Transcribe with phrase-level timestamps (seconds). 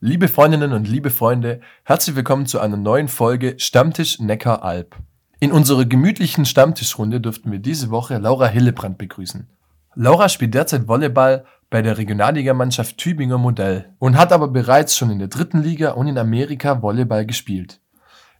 [0.00, 4.94] Liebe Freundinnen und liebe Freunde, herzlich willkommen zu einer neuen Folge Stammtisch Neckar-Alb.
[5.40, 9.48] In unserer gemütlichen Stammtischrunde dürften wir diese Woche Laura Hillebrand begrüßen.
[9.96, 15.18] Laura spielt derzeit Volleyball bei der Regionalligamannschaft Tübinger Modell und hat aber bereits schon in
[15.18, 17.80] der dritten Liga und in Amerika Volleyball gespielt.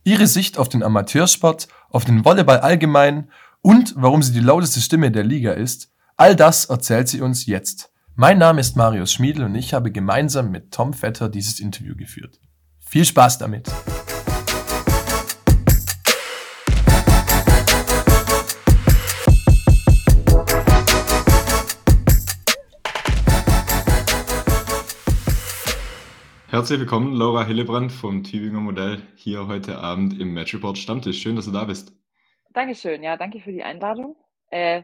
[0.05, 3.33] Ihre Sicht auf den Amateursport, auf den Volleyball allgemein
[3.63, 7.91] und warum sie die lauteste Stimme der Liga ist, all das erzählt sie uns jetzt.
[8.21, 12.41] Mein Name ist Marius Schmiedl und ich habe gemeinsam mit Tom Vetter dieses Interview geführt.
[12.81, 13.69] Viel Spaß damit!
[26.49, 31.23] Herzlich willkommen, Laura Hillebrand vom Tübinger Modell hier heute Abend im Match Report Stammtisch.
[31.23, 31.93] Schön, dass du da bist.
[32.53, 34.17] Dankeschön, ja, danke für die Einladung.
[34.51, 34.83] Äh,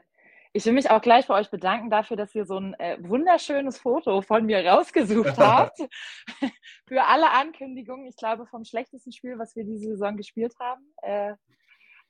[0.57, 3.77] ich will mich auch gleich bei euch bedanken dafür, dass ihr so ein äh, wunderschönes
[3.77, 5.79] Foto von mir rausgesucht habt.
[6.87, 10.83] Für alle Ankündigungen, ich glaube, vom schlechtesten Spiel, was wir diese Saison gespielt haben.
[11.03, 11.35] Äh,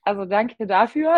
[0.03, 1.17] also danke dafür.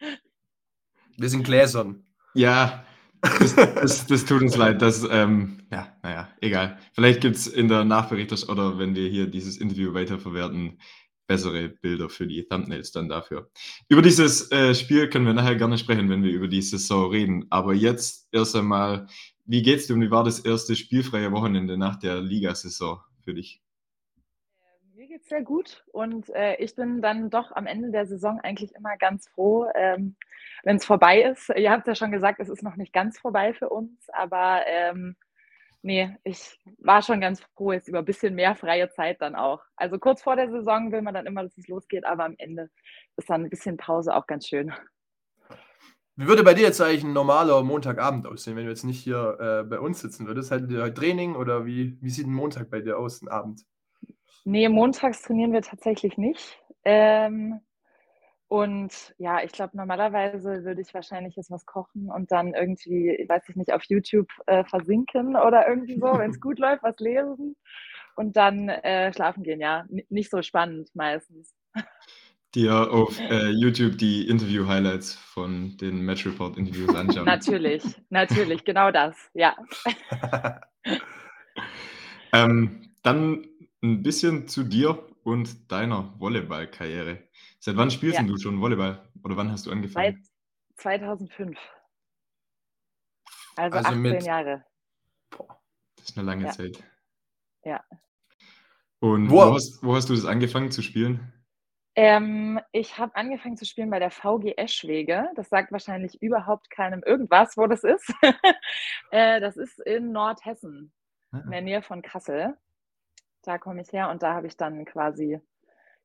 [1.16, 2.04] wir sind gläsern.
[2.34, 2.84] Ja,
[3.22, 4.82] das, das, das, tut uns leid.
[4.82, 6.78] Das, ähm, ja, naja, egal.
[6.92, 10.78] Vielleicht gibt es in der Nachberichterstattung oder wenn wir hier dieses Interview weiterverwerten,
[11.26, 13.50] bessere Bilder für die Thumbnails dann dafür.
[13.88, 17.46] Über dieses äh, Spiel können wir nachher gerne sprechen, wenn wir über die Saison reden.
[17.50, 19.06] Aber jetzt erst einmal,
[19.44, 23.62] wie geht's dir und wie war das erste spielfreie Wochenende nach der Ligasaison für dich?
[24.56, 28.40] Äh, mir geht's sehr gut und äh, ich bin dann doch am Ende der Saison
[28.40, 30.16] eigentlich immer ganz froh, ähm,
[30.64, 31.50] wenn es vorbei ist.
[31.56, 35.16] Ihr habt ja schon gesagt, es ist noch nicht ganz vorbei für uns, aber ähm,
[35.82, 39.62] nee, ich war schon ganz froh jetzt über ein bisschen mehr freie Zeit dann auch.
[39.76, 42.70] Also kurz vor der Saison will man dann immer, dass es losgeht, aber am Ende
[43.16, 44.72] ist dann ein bisschen Pause auch ganz schön.
[46.14, 49.38] Wie würde bei dir jetzt eigentlich ein normaler Montagabend aussehen, wenn du jetzt nicht hier
[49.40, 50.50] äh, bei uns sitzen würdest?
[50.50, 53.62] Hättet ihr heute Training oder wie, wie sieht ein Montag bei dir aus, ein Abend?
[54.44, 56.58] Nee, montags trainieren wir tatsächlich nicht.
[56.84, 57.60] Ähm,
[58.52, 63.48] und ja, ich glaube, normalerweise würde ich wahrscheinlich jetzt was kochen und dann irgendwie, weiß
[63.48, 67.56] ich nicht, auf YouTube äh, versinken oder irgendwie so, wenn es gut läuft, was lesen
[68.14, 69.58] und dann äh, schlafen gehen.
[69.58, 71.54] Ja, N nicht so spannend meistens.
[72.54, 77.24] Dir auf äh, YouTube die Interview-Highlights von den Match Report-Interviews anschauen.
[77.24, 79.56] natürlich, natürlich, genau das, ja.
[82.34, 83.46] ähm, dann
[83.82, 87.31] ein bisschen zu dir und deiner Volleyball-Karriere.
[87.58, 88.24] Seit wann spielst ja.
[88.24, 89.00] du schon Volleyball?
[89.24, 90.22] Oder wann hast du angefangen?
[90.76, 91.58] Seit 2005.
[93.56, 94.64] Also, also 18 mit, Jahre.
[95.30, 95.60] Boah,
[95.96, 96.50] das ist eine lange ja.
[96.50, 96.82] Zeit.
[97.64, 97.84] Ja.
[99.00, 101.32] Und wo, wo, hast, wo hast du das angefangen zu spielen?
[101.94, 105.28] Ähm, ich habe angefangen zu spielen bei der VG Eschwege.
[105.34, 108.12] Das sagt wahrscheinlich überhaupt keinem irgendwas, wo das ist.
[109.10, 110.92] äh, das ist in Nordhessen,
[111.32, 111.40] ah.
[111.44, 112.56] in der Nähe von Kassel.
[113.42, 115.40] Da komme ich her und da habe ich dann quasi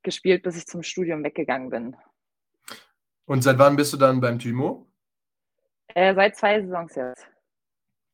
[0.03, 1.95] gespielt, bis ich zum Studium weggegangen bin.
[3.25, 4.87] Und seit wann bist du dann beim Timo?
[5.87, 7.27] Äh, seit zwei Saisons jetzt.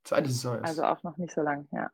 [0.03, 0.65] Zweite Saison jetzt.
[0.65, 1.91] Also auch noch nicht so lang, ja.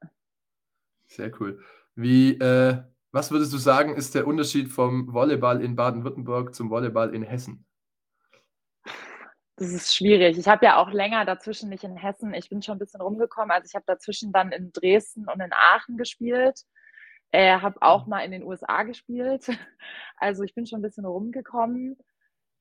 [1.08, 1.62] Sehr cool.
[1.96, 7.14] Wie, äh, was würdest du sagen, ist der Unterschied vom Volleyball in Baden-Württemberg zum Volleyball
[7.14, 7.66] in Hessen?
[9.58, 10.38] Das ist schwierig.
[10.38, 12.34] Ich habe ja auch länger dazwischen nicht in Hessen.
[12.34, 13.52] Ich bin schon ein bisschen rumgekommen.
[13.52, 16.64] Also ich habe dazwischen dann in Dresden und in Aachen gespielt.
[17.32, 19.48] Äh, habe auch mal in den USA gespielt.
[20.22, 21.98] Also ich bin schon ein bisschen rumgekommen.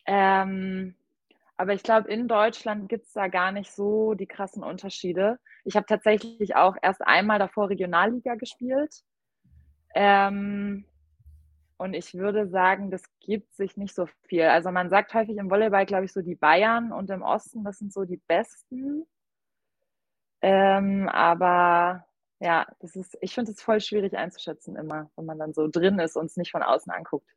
[0.07, 0.95] Ähm,
[1.57, 5.41] aber ich glaube, in Deutschland gibt es da gar nicht so die krassen Unterschiede.
[5.65, 9.03] Ich habe tatsächlich auch erst einmal davor Regionalliga gespielt.
[9.97, 10.85] Ähm,
[11.79, 14.45] und ich würde sagen, das gibt sich nicht so viel.
[14.45, 17.79] Also man sagt häufig im Volleyball, glaube ich, so die Bayern und im Osten, das
[17.79, 19.05] sind so die Besten.
[20.41, 22.05] Ähm, aber
[22.41, 25.99] ja, das ist, ich finde es voll schwierig einzuschätzen immer, wenn man dann so drin
[25.99, 27.29] ist und es nicht von außen anguckt.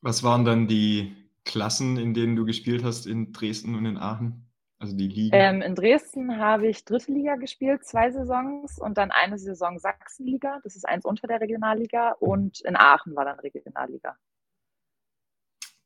[0.00, 4.50] Was waren dann die Klassen, in denen du gespielt hast in Dresden und in Aachen?
[4.78, 5.30] Also die Ligen?
[5.32, 10.60] Ähm, in Dresden habe ich dritte Liga gespielt, zwei Saisons und dann eine Saison Sachsenliga,
[10.64, 14.16] das ist eins unter der Regionalliga und in Aachen war dann Regionalliga.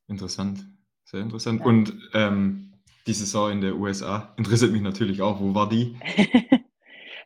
[0.07, 0.65] Interessant,
[1.05, 1.59] sehr interessant.
[1.59, 1.65] Ja.
[1.67, 2.73] Und ähm,
[3.05, 5.39] die Saison in der USA interessiert mich natürlich auch.
[5.39, 5.97] Wo war die?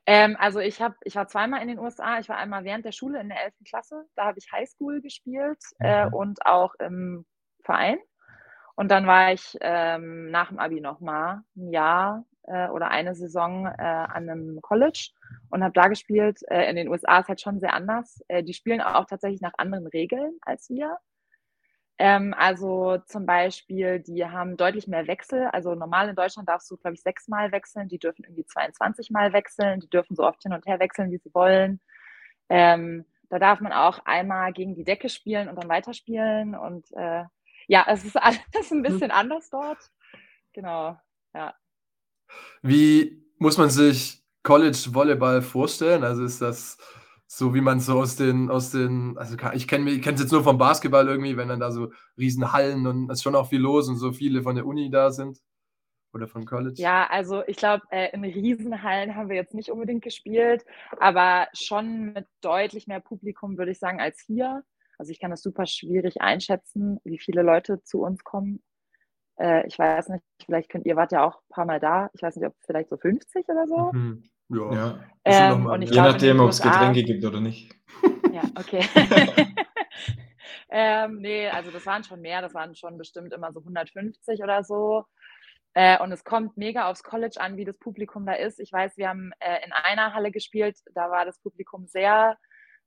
[0.06, 2.20] Ähm, also ich, hab, ich war zweimal in den USA.
[2.20, 3.54] Ich war einmal während der Schule in der 11.
[3.68, 4.06] Klasse.
[4.16, 6.14] Da habe ich Highschool gespielt äh, mhm.
[6.14, 7.26] und auch im
[7.64, 7.98] Verein.
[8.76, 13.68] Und dann war ich ähm, nach dem Abi nochmal ein Jahr äh, oder eine Saison
[13.68, 15.12] äh, an einem College
[15.50, 16.40] und habe da gespielt.
[16.50, 18.22] Äh, in den USA ist halt schon sehr anders.
[18.28, 20.98] Äh, die spielen auch tatsächlich nach anderen Regeln als wir.
[22.00, 25.48] Ähm, also zum Beispiel, die haben deutlich mehr Wechsel.
[25.48, 27.88] Also normal in Deutschland darfst du, glaube ich, sechsmal wechseln.
[27.88, 29.80] Die dürfen irgendwie 22 Mal wechseln.
[29.80, 31.80] Die dürfen so oft hin und her wechseln, wie sie wollen.
[32.50, 36.56] Ähm, da darf man auch einmal gegen die Decke spielen und dann weiterspielen.
[36.56, 37.24] Und äh,
[37.68, 39.92] ja, es ist alles ein bisschen anders dort.
[40.54, 40.98] Genau,
[41.34, 41.54] ja.
[42.62, 46.04] Wie muss man sich College Volleyball vorstellen?
[46.04, 46.78] Also ist das
[47.36, 50.60] so wie man so aus den, aus den, also ich kenne es jetzt nur vom
[50.60, 53.90] Basketball irgendwie, wenn dann da so riesen Hallen und es ist schon auch viel los
[53.90, 55.40] und so viele von der Uni da sind
[56.14, 56.80] oder von College.
[56.80, 60.64] Ja, also ich glaube, äh, in Riesenhallen haben wir jetzt nicht unbedingt gespielt,
[61.00, 64.64] aber schon mit deutlich mehr Publikum, würde ich sagen, als hier.
[65.00, 68.62] Also ich kann das super schwierig einschätzen, wie viele Leute zu uns kommen.
[69.40, 72.12] Äh, ich weiß nicht, vielleicht könnt ihr wart ja auch ein paar Mal da.
[72.14, 73.92] Ich weiß nicht, ob vielleicht so 50 oder so.
[73.92, 74.30] Mhm.
[74.50, 74.74] Ja.
[74.74, 75.00] ja.
[75.26, 77.74] Ähm, und ich Je nachdem, ob es Getränke gibt oder nicht.
[78.32, 78.84] Ja, okay.
[80.70, 84.64] ähm, nee, also das waren schon mehr, das waren schon bestimmt immer so 150 oder
[84.64, 85.06] so.
[85.76, 88.60] Äh, und es kommt mega aufs College an, wie das Publikum da ist.
[88.60, 92.38] Ich weiß, wir haben äh, in einer Halle gespielt, da war das Publikum sehr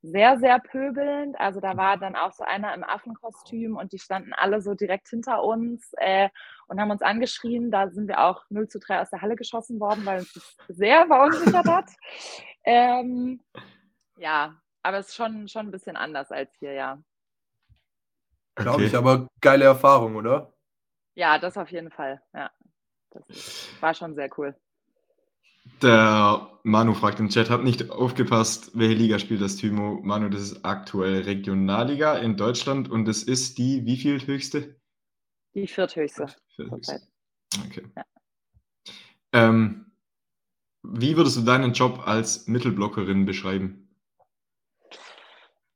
[0.03, 1.39] sehr, sehr pöbelnd.
[1.39, 5.09] Also da war dann auch so einer im Affenkostüm und die standen alle so direkt
[5.09, 6.29] hinter uns äh,
[6.69, 7.71] und haben uns angeschrien.
[7.71, 10.57] Da sind wir auch 0 zu 3 aus der Halle geschossen worden, weil uns das
[10.69, 11.91] sehr verunsichert hat.
[12.69, 13.45] Ähm,
[14.19, 17.01] ja, aber es ist schon, schon ein bisschen anders als hier, ja.
[18.57, 20.53] Glaube ich, aber geile Erfahrung, oder?
[21.15, 22.51] Ja, das auf jeden Fall, ja.
[23.11, 24.57] Das war schon sehr cool.
[25.83, 30.01] Der Manu fragt im Chat, hat nicht aufgepasst, welche Liga spielt das Thymo?
[30.03, 34.77] Manu, das ist aktuell Regionalliga in Deutschland und das ist die wie viel höchste?
[35.55, 36.27] Die vierthöchste.
[36.55, 37.01] vierthöchste.
[37.67, 37.87] Okay.
[37.97, 38.05] Ja.
[39.33, 39.93] Ähm,
[40.83, 43.89] wie würdest du deinen Job als Mittelblockerin beschreiben?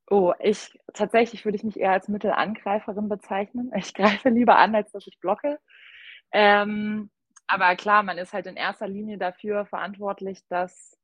[0.09, 3.71] Oh, ich tatsächlich würde ich mich eher als Mittelangreiferin bezeichnen.
[3.75, 5.59] Ich greife lieber an, als dass ich blocke.
[6.33, 7.09] Ähm,
[7.51, 10.97] aber klar, man ist halt in erster Linie dafür verantwortlich, dass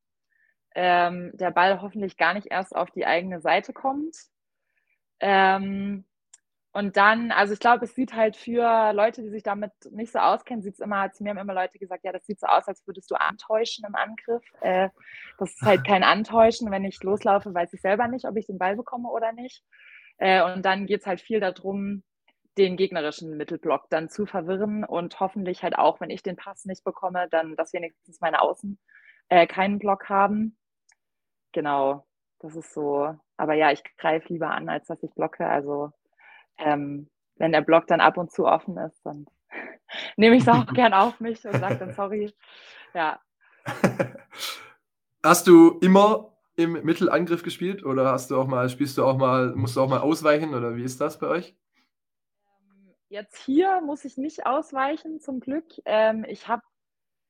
[0.75, 4.15] ähm, der Ball hoffentlich gar nicht erst auf die eigene Seite kommt.
[5.19, 6.05] Ähm,
[6.71, 10.19] und dann, also ich glaube, es sieht halt für Leute, die sich damit nicht so
[10.19, 12.67] auskennen, sieht es immer, zu mir haben immer Leute gesagt, ja, das sieht so aus,
[12.67, 14.43] als würdest du antäuschen im Angriff.
[14.61, 14.89] Äh,
[15.39, 18.59] das ist halt kein Antäuschen, wenn ich loslaufe, weiß ich selber nicht, ob ich den
[18.59, 19.63] Ball bekomme oder nicht.
[20.17, 22.03] Äh, und dann geht es halt viel darum,
[22.57, 26.83] den gegnerischen Mittelblock dann zu verwirren und hoffentlich halt auch, wenn ich den Pass nicht
[26.83, 28.79] bekomme, dann, dass wenigstens meine Außen
[29.29, 30.57] äh, keinen Block haben.
[31.51, 32.05] Genau,
[32.39, 33.15] das ist so.
[33.37, 35.47] Aber ja, ich greife lieber an, als dass ich blocke.
[35.47, 35.91] Also
[36.57, 39.25] ähm, wenn der Block dann ab und zu offen ist, dann
[40.17, 42.33] nehme ich es auch gern auf mich und sage dann sorry.
[42.93, 43.19] Ja.
[45.23, 49.53] Hast du immer im Mittelangriff gespielt oder hast du auch mal, spielst du auch mal,
[49.55, 51.55] musst du auch mal ausweichen oder wie ist das bei euch?
[53.09, 55.65] Jetzt hier muss ich nicht ausweichen, zum Glück.
[55.85, 56.61] Ähm, ich habe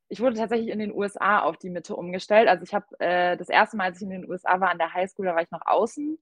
[0.09, 2.47] ich wurde tatsächlich in den USA auf die Mitte umgestellt.
[2.47, 4.93] Also ich habe äh, das erste Mal, als ich in den USA war, an der
[4.93, 6.17] Highschool, da war ich noch außen.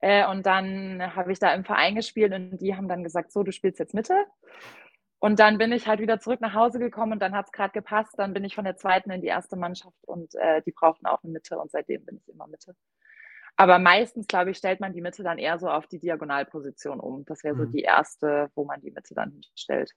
[0.00, 3.42] Äh, und dann habe ich da im Verein gespielt und die haben dann gesagt, so,
[3.42, 4.14] du spielst jetzt Mitte.
[5.20, 7.72] Und dann bin ich halt wieder zurück nach Hause gekommen und dann hat es gerade
[7.72, 8.14] gepasst.
[8.18, 11.22] Dann bin ich von der zweiten in die erste Mannschaft und äh, die brauchten auch
[11.24, 12.76] eine Mitte und seitdem bin ich immer Mitte.
[13.60, 17.24] Aber meistens, glaube ich, stellt man die Mitte dann eher so auf die Diagonalposition um.
[17.24, 17.72] Das wäre so mhm.
[17.72, 19.90] die erste, wo man die Mitte dann stellt.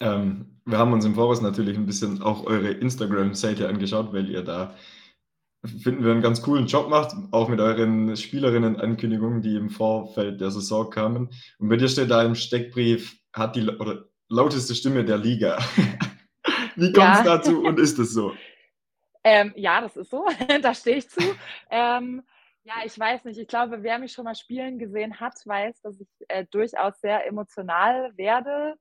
[0.00, 4.42] Ähm, wir haben uns im Voraus natürlich ein bisschen auch eure Instagram-Seite angeschaut, weil ihr
[4.42, 4.74] da,
[5.62, 10.50] finden wir, einen ganz coolen Job macht, auch mit euren Spielerinnen-Ankündigungen, die im Vorfeld der
[10.50, 11.28] Saison kamen.
[11.58, 15.58] Und bei dir steht da im Steckbrief, hat die oder lauteste Stimme der Liga.
[16.76, 17.24] Wie kommt es ja.
[17.24, 18.32] dazu und ist es so?
[19.24, 20.26] Ähm, ja, das ist so.
[20.62, 21.20] da stehe ich zu.
[21.70, 22.22] Ähm,
[22.64, 23.38] ja, ich weiß nicht.
[23.38, 27.26] Ich glaube, wer mich schon mal spielen gesehen hat, weiß, dass ich äh, durchaus sehr
[27.26, 28.76] emotional werde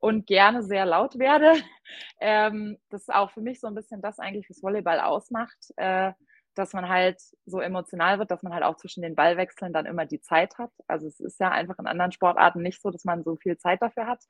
[0.00, 1.52] und gerne sehr laut werde.
[2.20, 6.12] Ähm, das ist auch für mich so ein bisschen das eigentlich, was Volleyball ausmacht, äh,
[6.54, 10.06] dass man halt so emotional wird, dass man halt auch zwischen den Ballwechseln dann immer
[10.06, 10.70] die Zeit hat.
[10.86, 13.82] Also es ist ja einfach in anderen Sportarten nicht so, dass man so viel Zeit
[13.82, 14.24] dafür hat.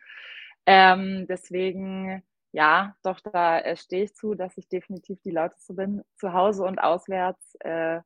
[0.66, 6.02] Ähm, deswegen ja, doch, da äh, stehe ich zu, dass ich definitiv die lauteste bin,
[6.16, 7.56] zu Hause und auswärts.
[7.60, 8.00] Äh,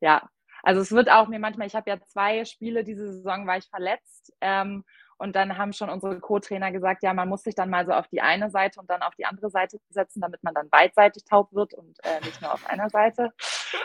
[0.00, 0.28] ja,
[0.62, 3.68] also es wird auch mir manchmal, ich habe ja zwei Spiele diese Saison, war ich
[3.68, 4.32] verletzt.
[4.40, 4.84] Ähm,
[5.18, 8.08] und dann haben schon unsere Co-Trainer gesagt, ja, man muss sich dann mal so auf
[8.08, 11.52] die eine Seite und dann auf die andere Seite setzen, damit man dann beidseitig taub
[11.52, 13.32] wird und äh, nicht nur auf einer Seite.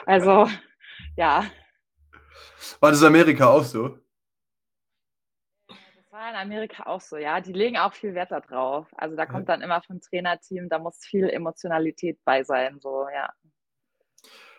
[0.05, 0.49] Also,
[1.15, 1.45] ja.
[2.79, 3.99] War das Amerika auch so?
[6.19, 7.39] War in Amerika auch so, ja.
[7.39, 8.87] Die legen auch viel Wert darauf.
[8.95, 13.31] Also da kommt dann immer vom Trainerteam, da muss viel Emotionalität bei sein, so, ja.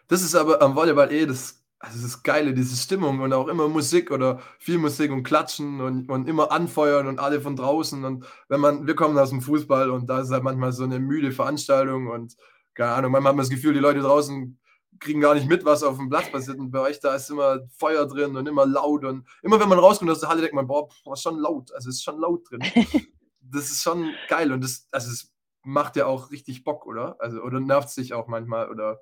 [0.08, 3.66] Das ist aber am Volleyball eh das also ist geile, diese Stimmung und auch immer
[3.66, 8.04] Musik oder viel Musik und Klatschen und, und immer anfeuern und alle von draußen.
[8.04, 10.98] Und wenn man, wir kommen aus dem Fußball und da ist halt manchmal so eine
[10.98, 12.36] müde Veranstaltung und
[12.74, 14.59] keine Ahnung, manchmal hat man das Gefühl, die Leute draußen
[14.98, 16.58] kriegen gar nicht mit, was auf dem Platz passiert.
[16.58, 19.04] Und bei euch da ist immer Feuer drin und immer laut.
[19.04, 21.72] Und immer wenn man rauskommt aus der Halle, denkt man, boah, was schon laut.
[21.72, 22.60] Also es ist schon laut drin.
[23.40, 25.32] das ist schon geil und das, also es
[25.62, 27.16] macht ja auch richtig Bock, oder?
[27.18, 29.00] Also, oder nervt es dich auch manchmal, oder?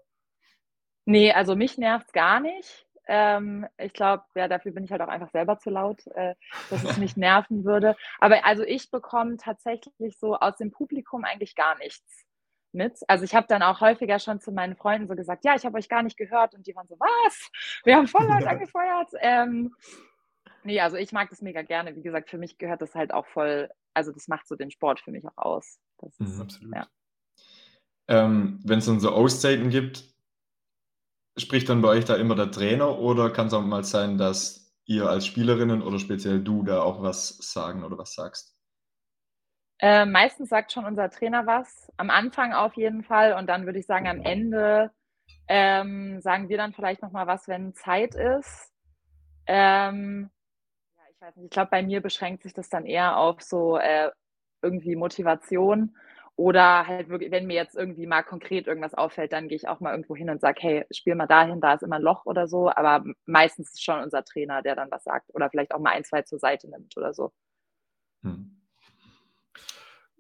[1.04, 2.86] Nee, also mich nervt es gar nicht.
[3.06, 6.34] Ähm, ich glaube, ja, dafür bin ich halt auch einfach selber zu laut, äh,
[6.68, 7.96] dass es mich nerven würde.
[8.18, 12.27] Aber also ich bekomme tatsächlich so aus dem Publikum eigentlich gar nichts
[12.78, 12.98] mit.
[13.08, 15.76] Also ich habe dann auch häufiger schon zu meinen Freunden so gesagt, ja, ich habe
[15.76, 17.50] euch gar nicht gehört und die waren so, was?
[17.84, 19.10] Wir haben voll laut angefeuert.
[19.20, 19.74] Ähm,
[20.64, 21.94] nee, also ich mag das mega gerne.
[21.94, 25.00] Wie gesagt, für mich gehört das halt auch voll, also das macht so den Sport
[25.00, 25.78] für mich auch aus.
[25.98, 26.74] Das ist, mhm, absolut.
[26.74, 26.86] Ja.
[28.08, 30.04] Ähm, Wenn es dann so Auszeiten gibt,
[31.38, 34.74] Spricht dann bei euch da immer der Trainer oder kann es auch mal sein, dass
[34.86, 38.57] ihr als Spielerinnen oder speziell du da auch was sagen oder was sagst?
[39.80, 41.92] Äh, meistens sagt schon unser Trainer was.
[41.96, 44.90] Am Anfang auf jeden Fall und dann würde ich sagen, am Ende
[45.46, 48.72] ähm, sagen wir dann vielleicht nochmal was, wenn Zeit ist.
[49.46, 50.30] Ähm,
[50.96, 53.78] ja, ich weiß nicht, ich glaube, bei mir beschränkt sich das dann eher auf so
[53.78, 54.10] äh,
[54.62, 55.96] irgendwie Motivation
[56.38, 59.80] oder halt wirklich, wenn mir jetzt irgendwie mal konkret irgendwas auffällt, dann gehe ich auch
[59.80, 62.46] mal irgendwo hin und sage, hey, spiel mal dahin, da ist immer ein Loch oder
[62.46, 62.70] so.
[62.70, 65.34] Aber meistens ist schon unser Trainer, der dann was sagt.
[65.34, 67.32] Oder vielleicht auch mal ein, zwei zur Seite nimmt oder so.
[68.22, 68.57] Hm.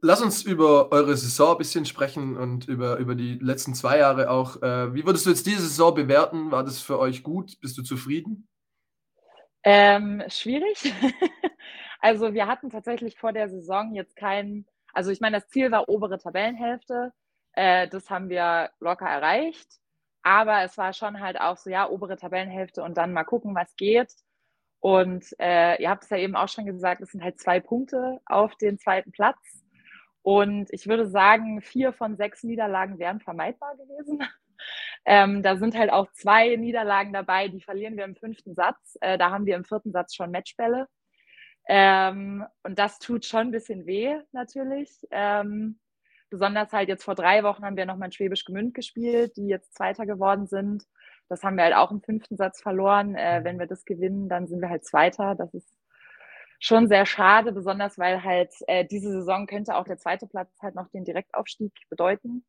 [0.00, 4.30] Lass uns über eure Saison ein bisschen sprechen und über, über die letzten zwei Jahre
[4.30, 4.62] auch.
[4.62, 6.52] Äh, wie würdest du jetzt diese Saison bewerten?
[6.52, 7.58] War das für euch gut?
[7.60, 8.48] Bist du zufrieden?
[9.64, 10.92] Ähm, schwierig.
[12.00, 15.88] also wir hatten tatsächlich vor der Saison jetzt keinen also ich meine, das Ziel war
[15.88, 17.12] obere Tabellenhälfte.
[17.52, 19.68] Äh, das haben wir locker erreicht.
[20.22, 23.74] Aber es war schon halt auch so, ja, obere Tabellenhälfte und dann mal gucken, was
[23.76, 24.12] geht.
[24.80, 28.20] Und äh, ihr habt es ja eben auch schon gesagt, es sind halt zwei Punkte
[28.26, 29.38] auf den zweiten Platz.
[30.22, 34.22] Und ich würde sagen, vier von sechs Niederlagen wären vermeidbar gewesen.
[35.04, 38.98] Ähm, da sind halt auch zwei Niederlagen dabei, die verlieren wir im fünften Satz.
[39.00, 40.88] Äh, da haben wir im vierten Satz schon Matchbälle.
[41.68, 44.90] Ähm, und das tut schon ein bisschen weh, natürlich.
[45.10, 45.78] Ähm,
[46.30, 49.74] besonders halt jetzt vor drei Wochen haben wir nochmal in Schwäbisch Gemünd gespielt, die jetzt
[49.74, 50.84] Zweiter geworden sind.
[51.28, 53.14] Das haben wir halt auch im fünften Satz verloren.
[53.14, 55.34] Äh, wenn wir das gewinnen, dann sind wir halt Zweiter.
[55.34, 55.78] Das ist
[56.60, 60.74] schon sehr schade, besonders weil halt äh, diese Saison könnte auch der zweite Platz halt
[60.74, 62.44] noch den Direktaufstieg bedeuten,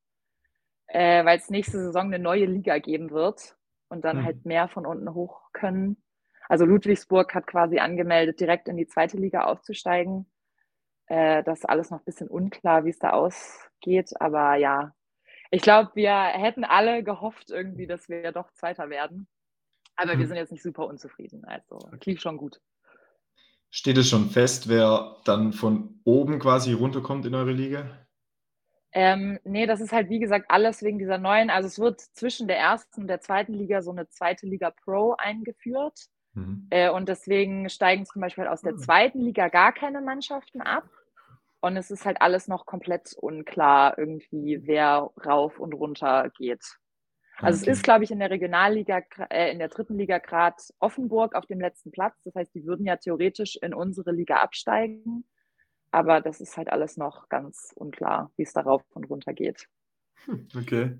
[0.87, 3.55] äh, weil es nächste Saison eine neue Liga geben wird
[3.89, 4.25] und dann mhm.
[4.25, 6.01] halt mehr von unten hoch können.
[6.47, 10.31] Also Ludwigsburg hat quasi angemeldet, direkt in die zweite Liga aufzusteigen.
[11.05, 14.19] Äh, das ist alles noch ein bisschen unklar, wie es da ausgeht.
[14.19, 14.93] Aber ja,
[15.51, 19.27] ich glaube, wir hätten alle gehofft irgendwie, dass wir doch Zweiter werden.
[19.95, 20.19] Aber mhm.
[20.19, 21.43] wir sind jetzt nicht super unzufrieden.
[21.45, 22.61] Also lief schon gut.
[23.71, 27.85] Steht es schon fest, wer dann von oben quasi runterkommt in eure Liga?
[28.91, 31.49] Ähm, nee, das ist halt wie gesagt alles wegen dieser neuen.
[31.49, 35.15] Also es wird zwischen der ersten und der zweiten Liga so eine zweite Liga Pro
[35.17, 36.07] eingeführt.
[36.33, 36.67] Mhm.
[36.71, 38.77] Äh, und deswegen steigen zum Beispiel aus der ah.
[38.77, 40.89] zweiten Liga gar keine Mannschaften ab.
[41.61, 46.63] Und es ist halt alles noch komplett unklar, irgendwie, wer rauf und runter geht.
[47.37, 47.71] Also okay.
[47.71, 51.45] es ist, glaube ich, in der Regionalliga, äh, in der dritten Liga gerade Offenburg auf
[51.45, 52.21] dem letzten Platz.
[52.23, 55.25] Das heißt, die würden ja theoretisch in unsere Liga absteigen.
[55.91, 59.67] Aber das ist halt alles noch ganz unklar, wie es da rauf und runter geht.
[60.25, 60.99] Hm, okay.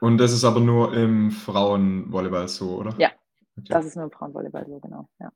[0.00, 2.94] Und das ist aber nur im Frauenvolleyball so, oder?
[2.98, 3.12] Ja,
[3.58, 3.68] Okay.
[3.68, 5.08] Das ist nur im Frauenvolleyball so, genau.
[5.18, 5.32] Ja.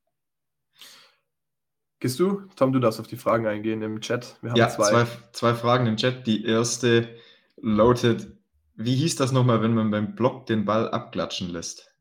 [2.01, 2.49] Gehst du?
[2.57, 4.39] Tom, du darfst auf die Fragen eingehen im Chat.
[4.41, 5.05] Wir haben ja, zwei.
[5.05, 5.07] zwei.
[5.33, 6.27] Zwei Fragen im Chat.
[6.27, 7.15] Die erste
[7.59, 8.27] lautet:
[8.75, 11.95] Wie hieß das nochmal, wenn man beim Block den Ball abklatschen lässt?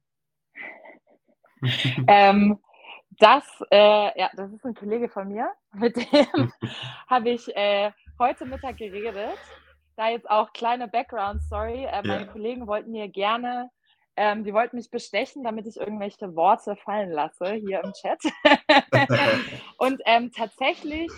[2.07, 2.57] ähm,
[3.19, 6.53] das, äh, ja, das ist ein Kollege von mir, mit dem
[7.07, 9.37] habe ich äh, heute Mittag geredet.
[9.97, 11.83] Da jetzt auch kleine Background-Story.
[11.83, 12.31] Äh, meine ja.
[12.31, 13.69] Kollegen wollten mir gerne
[14.15, 18.19] ähm, die wollten mich bestechen, damit ich irgendwelche Worte fallen lasse hier im Chat.
[19.77, 21.09] und ähm, tatsächlich,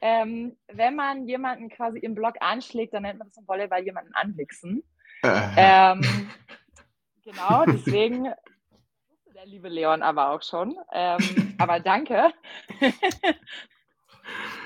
[0.00, 4.12] ähm, wenn man jemanden quasi im Blog anschlägt, dann nennt man das im Volleyball jemanden
[4.14, 4.82] anwichsen.
[5.22, 6.00] ähm,
[7.24, 10.76] genau, deswegen wusste der liebe Leon aber auch schon.
[10.92, 12.32] Ähm, aber danke.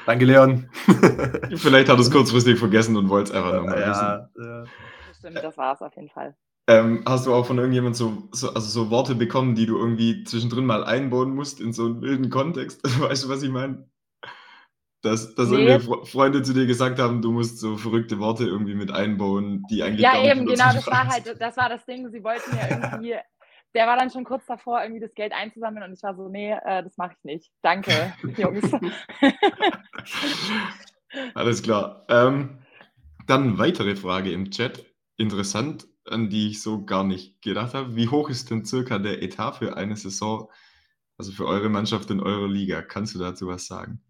[0.05, 0.71] Danke, Leon.
[1.57, 4.29] Vielleicht hat es kurzfristig vergessen und wollte es einfach nochmal ja, wissen.
[4.39, 4.65] Ja.
[5.19, 6.37] Stimmt, das war es auf jeden Fall.
[6.69, 10.25] Ähm, hast du auch von irgendjemand so, so, also so Worte bekommen, die du irgendwie
[10.25, 12.83] zwischendrin mal einbauen musst in so einen wilden Kontext?
[13.01, 13.89] Weißt du, was ich meine?
[15.03, 15.67] Dass, dass nee.
[15.67, 19.85] irgendwie Freunde zu dir gesagt haben, du musst so verrückte Worte irgendwie mit einbauen, die
[19.85, 22.11] eigentlich Ja, eben, genau, das war halt, das war das Ding.
[22.11, 23.15] Sie wollten ja irgendwie
[23.77, 26.51] der war dann schon kurz davor, irgendwie das Geld einzusammeln und ich war so, nee,
[26.51, 27.53] äh, das mache ich nicht.
[27.61, 28.73] Danke, Jungs.
[31.35, 32.07] Alles klar.
[32.09, 32.59] Ähm,
[33.27, 34.87] dann weitere Frage im Chat.
[35.19, 37.97] Interessant, an die ich so gar nicht gedacht habe.
[37.97, 40.51] Wie hoch ist denn circa der Etat für eine Saison,
[41.19, 42.83] also für eure Mannschaft in eurer Liga?
[42.83, 44.03] Kannst du dazu was sagen?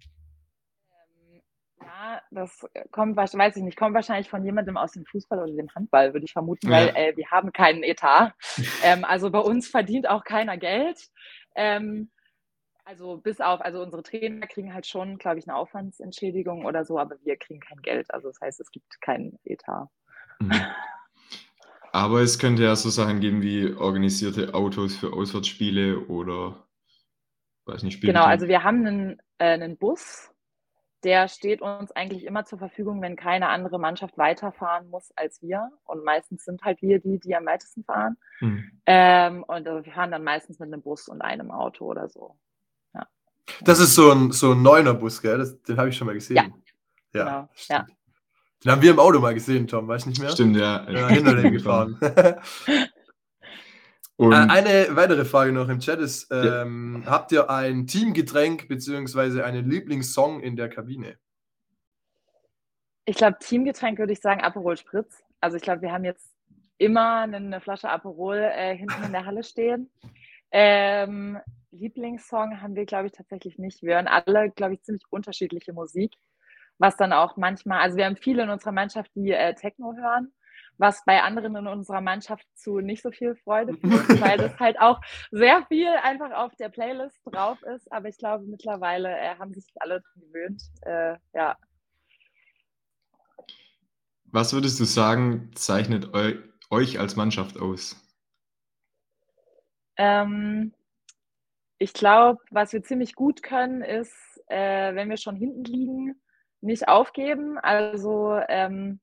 [0.90, 1.42] Ähm,
[1.82, 5.74] ja, das kommt, weiß ich nicht, kommt wahrscheinlich von jemandem aus dem Fußball oder dem
[5.74, 8.34] Handball, würde ich vermuten, weil äh, wir haben keinen Etat.
[8.82, 11.08] ähm, also bei uns verdient auch keiner Geld.
[11.54, 12.10] Ähm,
[12.86, 17.00] also bis auf, also unsere Trainer kriegen halt schon, glaube ich, eine Aufwandsentschädigung oder so,
[17.00, 18.14] aber wir kriegen kein Geld.
[18.14, 19.88] Also das heißt, es gibt keinen Etat.
[20.38, 20.52] Mhm.
[21.96, 26.66] Aber es könnte ja so Sachen geben wie organisierte Autos für Auswärtsspiele oder
[27.64, 28.12] weiß nicht, Spiele.
[28.12, 30.30] Genau, also wir haben einen, äh, einen Bus,
[31.04, 35.70] der steht uns eigentlich immer zur Verfügung, wenn keine andere Mannschaft weiterfahren muss als wir.
[35.84, 38.18] Und meistens sind halt wir die, die am weitesten fahren.
[38.40, 38.70] Mhm.
[38.84, 42.36] Ähm, und also wir fahren dann meistens mit einem Bus und einem Auto oder so.
[43.62, 45.38] Das ist so ein, so ein Neuner-Bus, gell?
[45.38, 46.36] Das, den habe ich schon mal gesehen.
[46.36, 46.44] Ja.
[47.14, 47.48] Ja, genau.
[47.68, 47.86] ja.
[48.66, 50.30] Den haben wir im Auto mal gesehen, Tom, weißt du nicht mehr?
[50.30, 50.90] Stimmt, ja.
[50.90, 51.96] Ja, hinter dem gefahren.
[54.16, 57.10] Und eine weitere Frage noch im Chat ist: ähm, ja.
[57.12, 59.42] Habt ihr ein Teamgetränk bzw.
[59.42, 61.16] einen Lieblingssong in der Kabine?
[63.04, 65.22] Ich glaube, Teamgetränk würde ich sagen Aperol Spritz.
[65.40, 66.34] Also ich glaube, wir haben jetzt
[66.78, 69.90] immer eine Flasche Aperol äh, hinten in der Halle stehen.
[70.50, 71.38] Ähm,
[71.70, 73.84] Lieblingssong haben wir, glaube ich, tatsächlich nicht.
[73.84, 76.14] Wir hören alle, glaube ich, ziemlich unterschiedliche Musik,
[76.78, 80.32] was dann auch manchmal, also wir haben viele in unserer Mannschaft, die äh, Techno hören,
[80.78, 84.78] was bei anderen in unserer Mannschaft zu nicht so viel Freude führt, weil das halt
[84.80, 87.90] auch sehr viel einfach auf der Playlist drauf ist.
[87.92, 90.62] Aber ich glaube, mittlerweile äh, haben sich alle dran gewöhnt.
[90.82, 91.56] Äh, ja.
[94.26, 96.34] Was würdest du sagen, zeichnet eu
[96.68, 97.96] euch als Mannschaft aus?
[99.96, 100.74] Ähm,
[101.78, 104.12] ich glaube, was wir ziemlich gut können, ist,
[104.48, 106.20] äh, wenn wir schon hinten liegen,
[106.60, 107.58] nicht aufgeben.
[107.58, 109.00] Also ähm,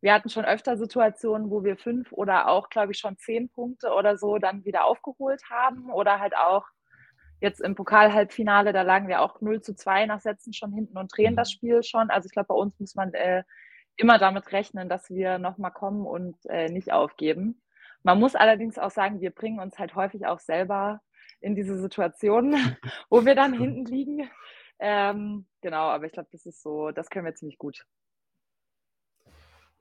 [0.00, 3.92] wir hatten schon öfter Situationen, wo wir fünf oder auch, glaube ich, schon zehn Punkte
[3.92, 5.90] oder so dann wieder aufgeholt haben.
[5.90, 6.66] Oder halt auch
[7.40, 11.16] jetzt im Pokal-Halbfinale, da lagen wir auch 0 zu 2 nach Sätzen schon hinten und
[11.16, 12.10] drehen das Spiel schon.
[12.10, 13.44] Also ich glaube, bei uns muss man äh,
[13.96, 17.62] immer damit rechnen, dass wir nochmal kommen und äh, nicht aufgeben.
[18.02, 21.00] Man muss allerdings auch sagen, wir bringen uns halt häufig auch selber
[21.40, 22.54] in diese Situation,
[23.10, 24.30] wo wir dann hinten liegen.
[24.86, 27.86] Ähm, genau, aber ich glaube, das ist so, das können wir ziemlich gut.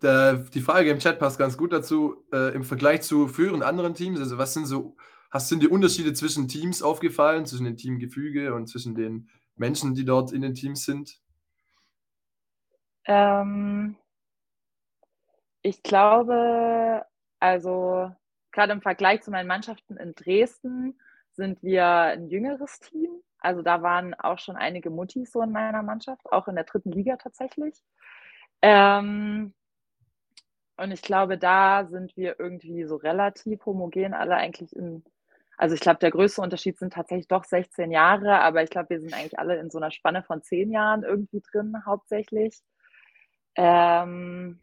[0.02, 2.24] Der, die Frage im Chat passt ganz gut dazu.
[2.32, 4.96] Äh, Im Vergleich zu früheren anderen Teams, also was sind so,
[5.30, 10.06] hast sind die Unterschiede zwischen Teams aufgefallen, zwischen dem Teamgefüge und zwischen den Menschen, die
[10.06, 11.20] dort in den Teams sind?
[13.04, 13.98] Ähm,
[15.64, 17.06] ich glaube,
[17.42, 18.10] also
[18.54, 20.98] gerade im Vergleich zu meinen Mannschaften in Dresden
[21.34, 23.22] sind wir ein jüngeres Team.
[23.44, 26.92] Also da waren auch schon einige Muttis so in meiner Mannschaft, auch in der dritten
[26.92, 27.76] Liga tatsächlich.
[28.62, 29.54] Ähm,
[30.78, 35.04] und ich glaube, da sind wir irgendwie so relativ homogen alle eigentlich in,
[35.58, 39.00] also ich glaube, der größte Unterschied sind tatsächlich doch 16 Jahre, aber ich glaube, wir
[39.02, 42.60] sind eigentlich alle in so einer Spanne von 10 Jahren irgendwie drin, hauptsächlich.
[43.56, 44.60] Ähm,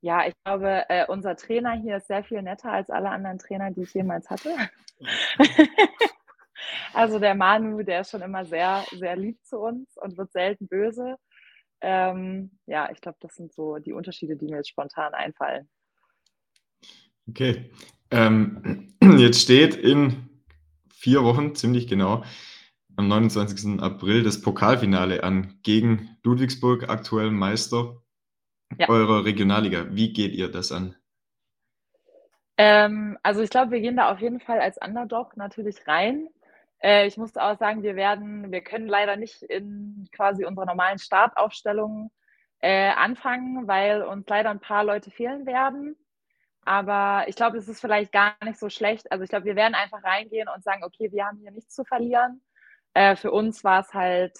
[0.00, 3.70] ja, ich glaube, äh, unser Trainer hier ist sehr viel netter als alle anderen Trainer,
[3.72, 4.54] die ich jemals hatte.
[6.92, 10.68] also der Manu, der ist schon immer sehr, sehr lieb zu uns und wird selten
[10.68, 11.16] böse.
[11.80, 15.68] Ähm, ja, ich glaube, das sind so die Unterschiede, die mir jetzt spontan einfallen.
[17.28, 17.70] Okay.
[18.10, 20.28] Ähm, jetzt steht in
[20.92, 22.24] vier Wochen, ziemlich genau,
[22.96, 23.80] am 29.
[23.80, 28.02] April das Pokalfinale an gegen Ludwigsburg, aktuell Meister
[28.76, 28.88] ja.
[28.88, 29.86] eurer Regionalliga.
[29.90, 30.96] Wie geht ihr das an?
[32.56, 36.28] Ähm, also ich glaube, wir gehen da auf jeden Fall als Underdog natürlich rein.
[36.82, 40.98] Äh, ich muss auch sagen, wir werden, wir können leider nicht in quasi unserer normalen
[40.98, 42.10] Startaufstellung
[42.60, 45.96] äh, anfangen, weil uns leider ein paar Leute fehlen werden.
[46.64, 49.10] Aber ich glaube, es ist vielleicht gar nicht so schlecht.
[49.10, 51.84] Also ich glaube, wir werden einfach reingehen und sagen, okay, wir haben hier nichts zu
[51.84, 52.42] verlieren.
[52.94, 54.36] Äh, für uns war es halt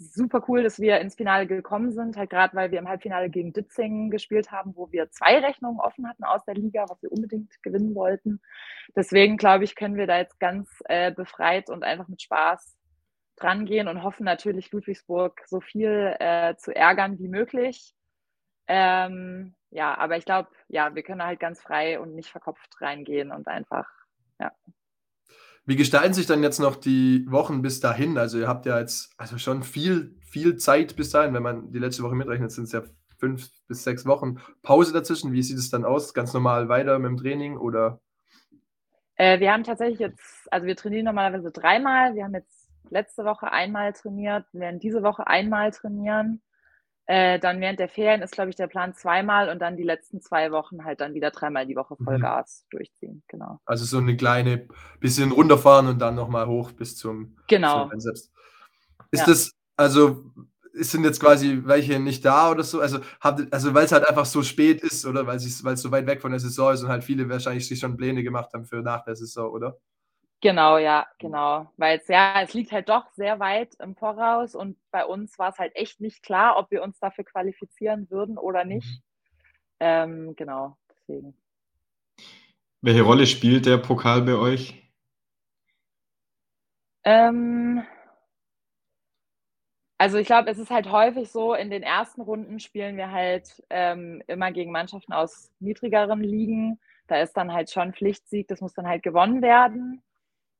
[0.00, 3.52] super cool, dass wir ins Finale gekommen sind, halt gerade weil wir im Halbfinale gegen
[3.52, 7.62] Ditzingen gespielt haben, wo wir zwei Rechnungen offen hatten aus der Liga, was wir unbedingt
[7.62, 8.40] gewinnen wollten.
[8.96, 12.76] Deswegen glaube ich, können wir da jetzt ganz äh, befreit und einfach mit Spaß
[13.36, 17.94] dran gehen und hoffen natürlich Ludwigsburg so viel äh, zu ärgern wie möglich.
[18.68, 23.32] Ähm, ja, aber ich glaube, ja, wir können halt ganz frei und nicht verkopft reingehen
[23.32, 23.86] und einfach,
[24.38, 24.52] ja.
[25.70, 28.18] Wie gestalten sich dann jetzt noch die Wochen bis dahin?
[28.18, 31.32] Also ihr habt ja jetzt also schon viel, viel Zeit bis dahin.
[31.32, 32.82] Wenn man die letzte Woche mitrechnet, sind es ja
[33.18, 35.32] fünf bis sechs Wochen Pause dazwischen.
[35.32, 36.12] Wie sieht es dann aus?
[36.12, 38.00] Ganz normal weiter mit dem Training oder?
[39.14, 42.16] Äh, wir haben tatsächlich jetzt, also wir trainieren normalerweise dreimal.
[42.16, 46.42] Wir haben jetzt letzte Woche einmal trainiert, werden diese Woche einmal trainieren.
[47.12, 50.20] Äh, dann während der Ferien ist, glaube ich, der Plan zweimal und dann die letzten
[50.20, 52.76] zwei Wochen halt dann wieder dreimal die Woche Vollgas mhm.
[52.76, 53.22] durchziehen.
[53.26, 53.58] Genau.
[53.64, 54.68] Also so eine kleine
[55.00, 57.88] bisschen runterfahren und dann nochmal hoch bis zum, genau.
[57.88, 58.36] Zum Ist
[59.12, 59.26] ja.
[59.26, 60.24] das, also
[60.72, 62.80] sind jetzt quasi welche nicht da oder so?
[62.80, 66.06] Also, habt, also weil es halt einfach so spät ist oder weil es so weit
[66.06, 68.82] weg von der Saison ist und halt viele wahrscheinlich sich schon Pläne gemacht haben für
[68.82, 69.76] nach der Saison, oder?
[70.42, 71.70] Genau, ja, genau.
[71.76, 75.50] Weil es ja, es liegt halt doch sehr weit im Voraus und bei uns war
[75.50, 78.86] es halt echt nicht klar, ob wir uns dafür qualifizieren würden oder nicht.
[78.86, 79.02] Mhm.
[79.80, 81.34] Ähm, genau, deswegen.
[82.80, 84.74] Welche Rolle spielt der Pokal bei euch?
[87.04, 87.82] Ähm,
[89.98, 93.62] also ich glaube, es ist halt häufig so, in den ersten Runden spielen wir halt
[93.68, 96.80] ähm, immer gegen Mannschaften aus niedrigeren Ligen.
[97.06, 100.02] Da ist dann halt schon Pflichtsieg, das muss dann halt gewonnen werden.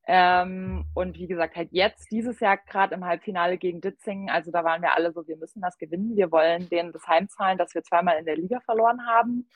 [0.06, 4.64] Ähm, und wie gesagt, halt jetzt, dieses Jahr gerade im Halbfinale gegen Ditzingen, also da
[4.64, 6.16] waren wir alle so, wir müssen das gewinnen.
[6.16, 9.48] Wir wollen denen das heimzahlen, dass wir zweimal in der Liga verloren haben.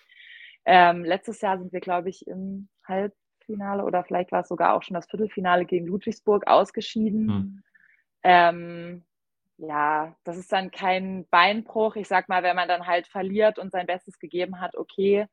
[0.65, 4.83] Ähm, letztes Jahr sind wir, glaube ich, im Halbfinale oder vielleicht war es sogar auch
[4.83, 7.29] schon das Viertelfinale gegen Ludwigsburg ausgeschieden.
[7.29, 7.63] Hm.
[8.23, 9.05] Ähm,
[9.59, 11.97] ja, das ist dann kein Beinbruch.
[11.97, 15.27] Ich sag mal, wenn man dann halt verliert und sein Bestes gegeben hat, okay,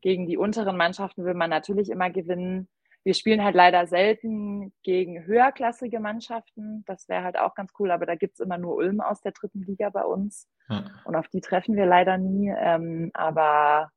[0.00, 2.68] gegen die unteren Mannschaften will man natürlich immer gewinnen
[3.04, 6.84] wir spielen halt leider selten gegen höherklassige Mannschaften.
[6.86, 9.32] Das wäre halt auch ganz cool, aber da gibt es immer nur Ulm aus der
[9.32, 10.48] dritten Liga bei uns.
[10.70, 10.86] Ja.
[11.04, 12.52] Und auf die treffen wir leider nie.
[12.56, 13.90] Ähm, aber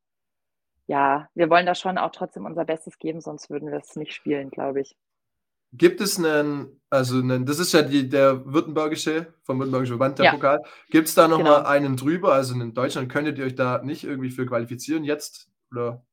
[0.88, 4.14] ja, wir wollen da schon auch trotzdem unser Bestes geben, sonst würden wir es nicht
[4.14, 4.98] spielen, glaube ich.
[5.74, 10.26] Gibt es einen, also einen, das ist ja die, der württembergische, vom württembergischen Verband, der
[10.26, 10.32] ja.
[10.32, 10.64] Pokal.
[10.90, 11.70] Gibt es da nochmal genau.
[11.70, 12.34] einen drüber?
[12.34, 15.50] Also in Deutschland könntet ihr euch da nicht irgendwie für qualifizieren jetzt?
[15.72, 16.06] Oder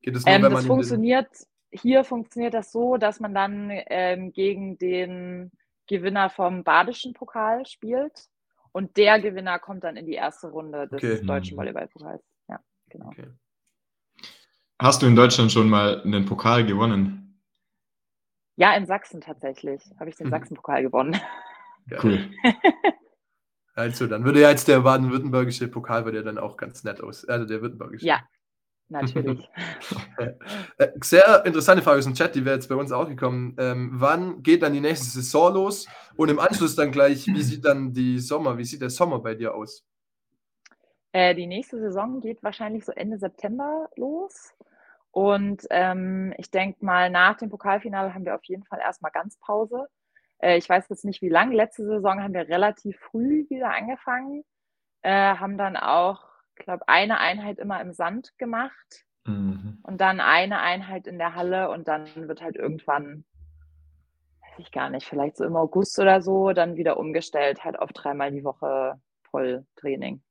[0.00, 0.60] geht es nur, ähm, wenn man.
[0.62, 1.28] Das funktioniert,
[1.74, 5.50] hier funktioniert das so, dass man dann ähm, gegen den
[5.86, 8.28] Gewinner vom badischen Pokal spielt
[8.72, 11.24] und der Gewinner kommt dann in die erste Runde des okay.
[11.24, 11.60] deutschen mhm.
[11.60, 12.22] Volleyballpokals.
[12.48, 13.08] Ja, genau.
[13.08, 13.28] Okay.
[14.80, 17.40] Hast du in Deutschland schon mal einen Pokal gewonnen?
[18.56, 20.32] Ja, in Sachsen tatsächlich habe ich den mhm.
[20.32, 21.20] Sachsen-Pokal gewonnen.
[22.02, 22.30] Cool.
[23.76, 27.24] Also, dann würde ja jetzt der baden-württembergische Pokal würde ja dann auch ganz nett aus.
[27.24, 28.06] Also der württembergische.
[28.06, 28.20] Ja,
[28.88, 29.48] Natürlich.
[30.78, 33.56] Äh, sehr interessante Frage aus dem Chat, die wäre jetzt bei uns auch gekommen.
[33.58, 35.86] Ähm, wann geht dann die nächste Saison los?
[36.16, 39.34] Und im Anschluss dann gleich, wie sieht dann die Sommer, wie sieht der Sommer bei
[39.34, 39.84] dir aus?
[41.12, 44.52] Äh, die nächste Saison geht wahrscheinlich so Ende September los.
[45.10, 49.36] Und ähm, ich denke mal, nach dem Pokalfinale haben wir auf jeden Fall erstmal ganz
[49.38, 49.86] Pause.
[50.38, 51.54] Äh, ich weiß jetzt nicht, wie lange.
[51.54, 54.44] Letzte Saison haben wir relativ früh wieder angefangen,
[55.02, 59.78] äh, haben dann auch ich glaube, eine Einheit immer im Sand gemacht mhm.
[59.82, 63.24] und dann eine Einheit in der Halle und dann wird halt irgendwann,
[64.42, 67.92] weiß ich gar nicht, vielleicht so im August oder so, dann wieder umgestellt, halt auf
[67.92, 70.22] dreimal die Woche Volltraining.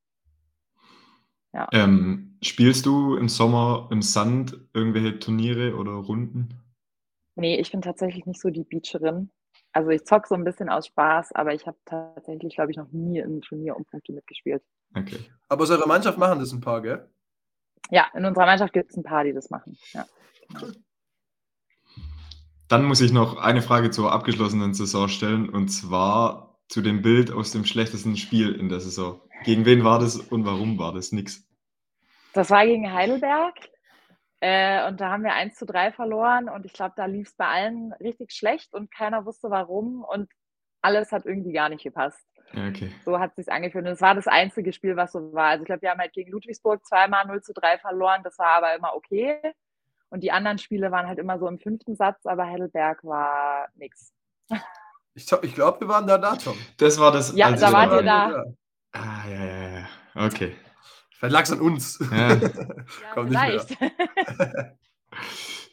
[1.53, 1.67] Ja.
[1.71, 6.59] Ähm, spielst du im Sommer im Sand irgendwelche Turniere oder Runden?
[7.35, 9.29] Nee, ich bin tatsächlich nicht so die Beacherin.
[9.73, 12.91] Also ich zocke so ein bisschen aus Spaß, aber ich habe tatsächlich, glaube ich, noch
[12.91, 14.63] nie im Turnier um Punkte mitgespielt.
[14.95, 15.19] Okay.
[15.49, 17.09] Aber aus eurer Mannschaft machen das ein paar, gell?
[17.89, 19.77] Ja, in unserer Mannschaft gibt es ein paar, die das machen.
[19.91, 20.05] Ja.
[20.61, 20.75] Cool.
[22.67, 27.31] Dann muss ich noch eine Frage zur abgeschlossenen Saison stellen und zwar zu dem Bild
[27.31, 29.21] aus dem schlechtesten Spiel in der Saison.
[29.43, 31.45] Gegen wen war das und warum war das nix?
[32.33, 33.53] Das war gegen Heidelberg.
[34.45, 37.33] Äh, und da haben wir 1 zu 3 verloren und ich glaube, da lief es
[37.33, 40.29] bei allen richtig schlecht und keiner wusste warum und
[40.81, 42.19] alles hat irgendwie gar nicht gepasst.
[42.51, 42.91] Okay.
[43.05, 43.85] So hat es sich angefühlt.
[43.85, 45.51] Und es war das einzige Spiel, was so war.
[45.51, 48.21] Also ich glaube, wir haben halt gegen Ludwigsburg zweimal 0 zu 3 verloren.
[48.25, 49.39] Das war aber immer okay.
[50.09, 54.13] Und die anderen Spiele waren halt immer so im fünften Satz, aber Heidelberg war nix.
[55.15, 56.57] Ich, ich glaube, wir waren da, da, Tom.
[56.77, 57.35] Das war das.
[57.35, 58.43] Ja, da wart ihr da.
[58.93, 60.25] Ah, ja, ja, ja.
[60.25, 60.55] Okay.
[61.23, 61.99] Vielleicht lag es an uns.
[62.11, 62.33] Ja.
[62.35, 62.75] ja
[63.13, 63.77] Komm vielleicht.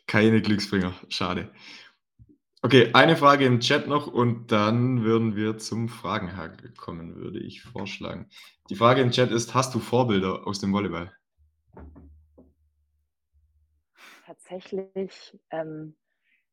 [0.07, 0.93] Keine Glücksbringer.
[1.09, 1.51] Schade.
[2.63, 7.63] Okay, eine Frage im Chat noch und dann würden wir zum Fragenhagel kommen, würde ich
[7.63, 8.29] vorschlagen.
[8.69, 11.13] Die Frage im Chat ist: Hast du Vorbilder aus dem Volleyball?
[14.27, 15.97] Tatsächlich ähm,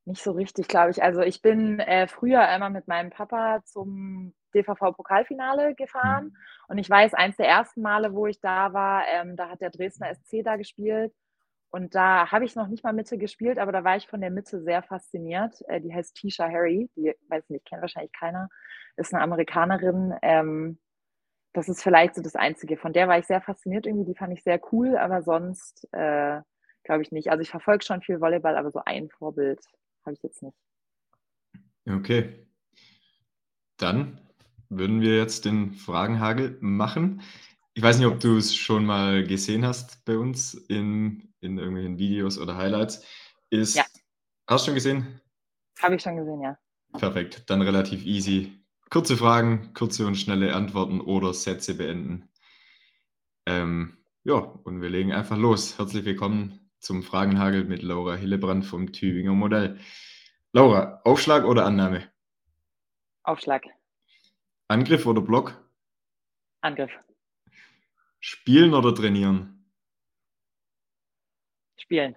[0.06, 1.04] nicht so richtig, glaube ich.
[1.04, 6.38] Also, ich bin äh, früher einmal mit meinem Papa zum DVV-Pokalfinale gefahren mhm.
[6.68, 9.70] und ich weiß, eins der ersten Male, wo ich da war, ähm, da hat der
[9.70, 11.14] Dresdner SC da gespielt
[11.70, 14.32] und da habe ich noch nicht mal Mitte gespielt, aber da war ich von der
[14.32, 15.62] Mitte sehr fasziniert.
[15.68, 18.50] Äh, die heißt Tisha Harry, die weiß nicht, kennt wahrscheinlich keiner,
[18.96, 20.16] ist eine Amerikanerin.
[20.22, 20.80] Ähm,
[21.54, 22.78] das ist vielleicht so das Einzige.
[22.78, 26.40] Von der war ich sehr fasziniert irgendwie, die fand ich sehr cool, aber sonst äh,
[26.84, 27.30] glaube ich nicht.
[27.32, 29.60] Also ich verfolge schon viel Volleyball, aber so ein Vorbild
[30.06, 30.58] habe ich jetzt nicht.
[31.90, 32.48] Okay.
[33.78, 34.27] Dann
[34.70, 37.22] würden wir jetzt den Fragenhagel machen.
[37.74, 41.98] Ich weiß nicht, ob du es schon mal gesehen hast bei uns in, in irgendwelchen
[41.98, 43.06] Videos oder Highlights.
[43.50, 43.86] Ist, Ja.
[44.48, 45.22] Hast du schon gesehen?
[45.82, 46.58] Habe ich schon gesehen, ja.
[46.94, 48.64] Perfekt, dann relativ easy.
[48.90, 52.30] Kurze Fragen, kurze und schnelle Antworten oder Sätze beenden.
[53.46, 55.78] Ähm, ja, und wir legen einfach los.
[55.78, 59.80] Herzlich willkommen zum Fragenhagel mit Laura Hillebrand vom Tübinger Modell.
[60.54, 62.10] Laura, Aufschlag oder Annahme?
[63.24, 63.66] Aufschlag,
[64.70, 65.56] Angriff oder Block?
[66.62, 66.92] Angriff,
[68.20, 69.66] Spielen oder trainieren?
[71.78, 72.16] Spielen.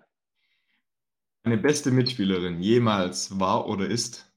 [1.42, 4.30] Deine beste Mitspielerin jemals war oder ist?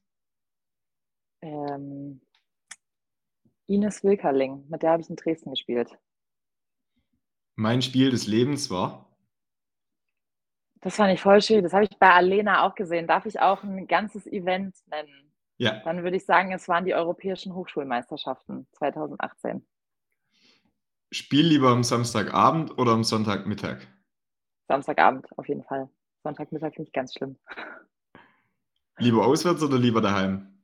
[1.42, 2.20] Ähm,
[3.66, 5.90] Ines Wilkerling, mit der habe ich in Dresden gespielt.
[7.56, 9.10] Mein Spiel des Lebens war?
[10.80, 11.62] Das fand ich voll schön.
[11.62, 13.06] Das habe ich bei Alena auch gesehen.
[13.06, 15.33] Darf ich auch ein ganzes Event nennen?
[15.56, 15.80] Ja.
[15.84, 19.66] Dann würde ich sagen, es waren die Europäischen Hochschulmeisterschaften 2018.
[21.12, 23.86] Spiel lieber am Samstagabend oder am Sonntagmittag?
[24.66, 25.88] Samstagabend auf jeden Fall.
[26.22, 27.38] Sonntagmittag finde ich ganz schlimm.
[28.98, 30.60] Lieber auswärts oder lieber daheim?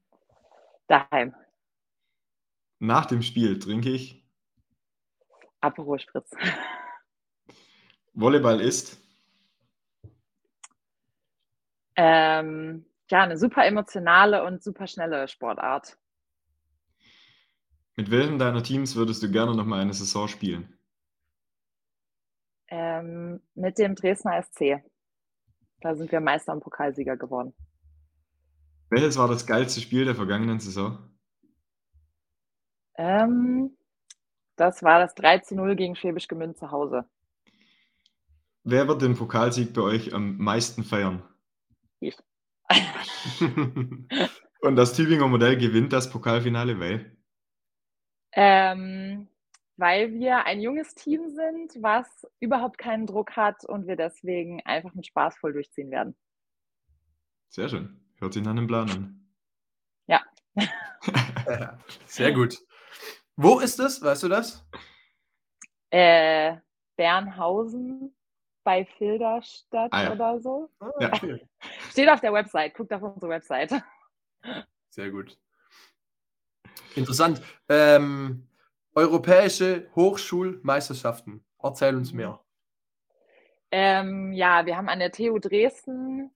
[0.88, 1.34] Daheim.
[2.80, 4.24] Nach dem Spiel trinke ich.
[5.60, 6.30] Aperol Spritz.
[8.14, 8.98] Volleyball ist.
[11.96, 15.98] Ähm, ja, eine super emotionale und super schnelle Sportart.
[17.96, 20.78] Mit welchem deiner Teams würdest du gerne noch mal eine Saison spielen?
[22.68, 24.82] Ähm, mit dem Dresdner SC.
[25.80, 27.52] Da sind wir Meister und Pokalsieger geworden.
[28.90, 30.98] Welches war das geilste Spiel der vergangenen Saison?
[32.96, 33.76] Ähm,
[34.56, 37.04] das war das 3 zu 0 gegen Schwäbisch Gmünd zu Hause.
[38.62, 41.22] Wer wird den Pokalsieg bei euch am meisten feiern?
[41.98, 42.16] Ich.
[44.60, 47.16] Und das Tübinger Modell gewinnt das Pokalfinale, weil?
[48.32, 49.28] Ähm,
[49.76, 52.06] weil wir ein junges Team sind, was
[52.38, 56.14] überhaupt keinen Druck hat und wir deswegen einfach mit Spaß voll durchziehen werden.
[57.48, 58.00] Sehr schön.
[58.18, 59.20] Hört sich nach einem Plan an.
[60.06, 60.22] Ja.
[62.06, 62.58] Sehr gut.
[63.36, 64.02] Wo ist es?
[64.02, 64.68] Weißt du das?
[65.88, 66.58] Äh,
[66.96, 68.14] Bernhausen
[68.70, 70.12] bei Filderstadt Ah, ja.
[70.12, 70.70] oder so.
[70.78, 71.10] Ah, Ja.
[71.90, 72.74] Steht auf der Website.
[72.74, 73.72] Guckt auf unsere Website.
[74.90, 75.36] Sehr gut.
[76.94, 77.42] Interessant.
[77.68, 78.46] Ähm,
[78.94, 81.44] europäische Hochschulmeisterschaften.
[81.60, 82.38] Erzähl uns mehr.
[83.72, 86.30] Ähm, ja, wir haben an der TU Dresden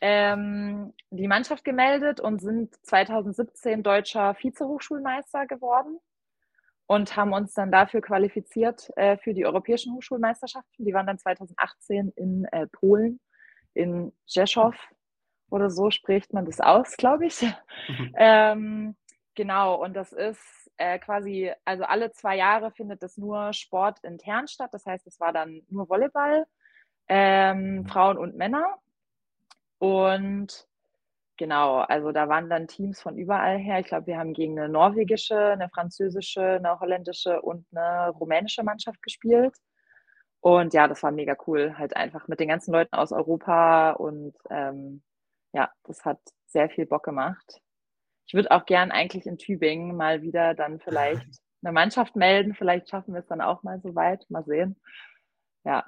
[0.00, 6.00] ähm, die Mannschaft gemeldet und sind 2017 deutscher Vizehochschulmeister geworden
[6.86, 10.84] und haben uns dann dafür qualifiziert äh, für die europäischen Hochschulmeisterschaften.
[10.84, 13.20] Die waren dann 2018 in äh, Polen,
[13.72, 14.74] in Rzeszow
[15.50, 17.44] oder so spricht man das aus, glaube ich.
[18.16, 18.96] ähm,
[19.34, 24.70] genau, und das ist äh, quasi, also alle zwei Jahre findet das nur sportintern statt.
[24.72, 26.46] Das heißt, es war dann nur Volleyball,
[27.08, 28.66] ähm, Frauen und Männer.
[29.78, 30.66] Und
[31.36, 33.80] genau, also da waren dann Teams von überall her.
[33.80, 39.02] Ich glaube, wir haben gegen eine norwegische, eine französische, eine holländische und eine rumänische Mannschaft
[39.02, 39.54] gespielt.
[40.40, 44.34] Und ja, das war mega cool, halt einfach mit den ganzen Leuten aus Europa und
[44.50, 45.02] ähm,
[45.54, 47.62] ja, das hat sehr viel Bock gemacht.
[48.26, 51.26] Ich würde auch gern eigentlich in Tübingen mal wieder dann vielleicht
[51.62, 52.54] eine Mannschaft melden.
[52.54, 54.26] Vielleicht schaffen wir es dann auch mal so weit.
[54.28, 54.78] Mal sehen.
[55.64, 55.86] Ja,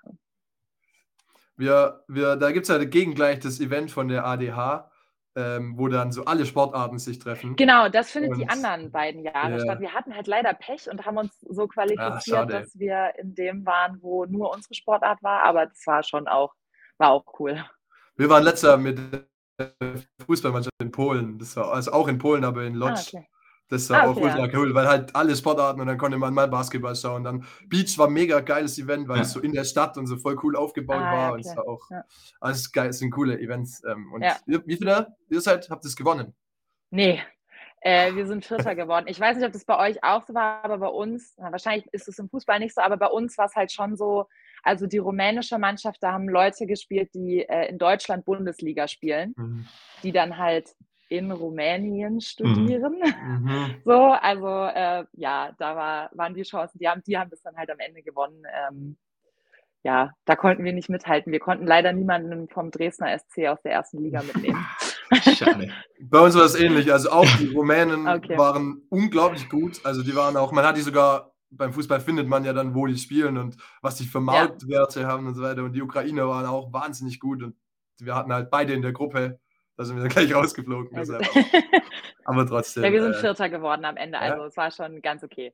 [1.56, 4.90] Wir, wir, da gibt es ja gegengleich das Event von der ADH,
[5.36, 7.54] ähm, wo dann so alle Sportarten sich treffen.
[7.56, 9.60] Genau, das findet die Und- anderen beiden Jahre Ja.
[9.60, 9.80] statt.
[9.80, 12.52] Wir hatten halt leider Pech und haben uns so qualifiziert, schade.
[12.54, 16.54] dass wir in dem waren, wo nur unsere Sportart war, aber das war schon auch,
[16.98, 17.62] war auch cool.
[18.16, 19.26] Wir waren letztes Jahr mit der
[20.24, 21.38] Fußballmannschaft in Polen.
[21.38, 23.12] Das war also auch in Polen, aber in Ah, Lodz.
[23.14, 23.28] okay.
[23.68, 26.32] Das war Ah, auch okay, ultra cool, weil halt alle Sportarten und dann konnte man
[26.34, 27.24] mal Basketball schauen.
[27.24, 29.22] Dann Beach war ein mega geiles Event, weil Ja.
[29.22, 31.32] es so in der Stadt und so voll cool aufgebaut Ah, war.
[31.32, 31.56] Und es okay.
[31.56, 32.04] war auch Ja.
[32.40, 33.82] alles geil, es sind coole Events.
[33.84, 34.36] Ähm, und Ja.
[34.46, 36.34] ihr, wie viele ihr seid, habt es gewonnen?
[36.92, 37.20] Nee,
[37.80, 39.06] äh, wir sind Vierter geworden.
[39.08, 41.86] Ich weiß nicht, ob das bei euch auch so war, aber bei uns, na, wahrscheinlich
[41.92, 44.26] ist es im Fußball nicht so, aber bei uns war es halt schon so,
[44.62, 49.36] also die rumänische Mannschaft, da haben Leute gespielt, die äh, in Deutschland Bundesliga spielen,
[50.04, 50.74] die dann halt
[51.08, 53.00] in Rumänien studieren.
[53.00, 53.74] Mhm.
[53.84, 57.56] So, also äh, ja, da war, waren die Chancen, die haben, die haben das dann
[57.56, 58.42] halt am Ende gewonnen.
[58.68, 58.96] Ähm,
[59.86, 61.30] ja, da konnten wir nicht mithalten.
[61.30, 64.66] Wir konnten leider niemanden vom Dresdner SC aus der ersten Liga mitnehmen.
[65.36, 65.70] Schade.
[66.00, 66.92] Bei uns war es ähnlich.
[66.92, 68.36] Also auch die Rumänen Okay.
[68.36, 69.80] waren unglaublich gut.
[69.84, 72.86] Also die waren auch, man hat die sogar, beim Fußball findet man ja dann, wo
[72.86, 75.62] die spielen und was die für Marktwerte haben und so weiter.
[75.62, 77.44] Und die Ukrainer waren auch wahnsinnig gut.
[77.44, 77.54] Und
[78.00, 79.38] wir hatten halt beide in der Gruppe
[79.76, 80.90] Da sind wir dann gleich rausgeflogen.
[80.96, 81.26] Deshalb.
[82.24, 82.82] Aber trotzdem.
[82.84, 84.22] Ja, wir sind äh, Vierter geworden am Ende, ja.
[84.22, 85.52] also es war schon ganz okay.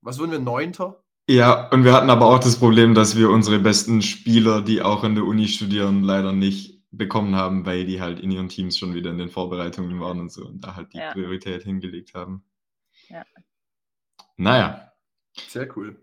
[0.00, 0.38] was wurden wir?
[0.38, 1.02] Neunter?
[1.28, 5.04] Ja, und wir hatten aber auch das Problem, dass wir unsere besten Spieler, die auch
[5.04, 8.94] an der Uni studieren, leider nicht bekommen haben, weil die halt in ihren Teams schon
[8.94, 11.12] wieder in den Vorbereitungen waren und so und da halt die Ja.
[11.12, 12.44] Priorität hingelegt haben.
[13.08, 13.24] Ja.
[14.36, 14.92] Naja,
[15.48, 15.96] Sehr cool.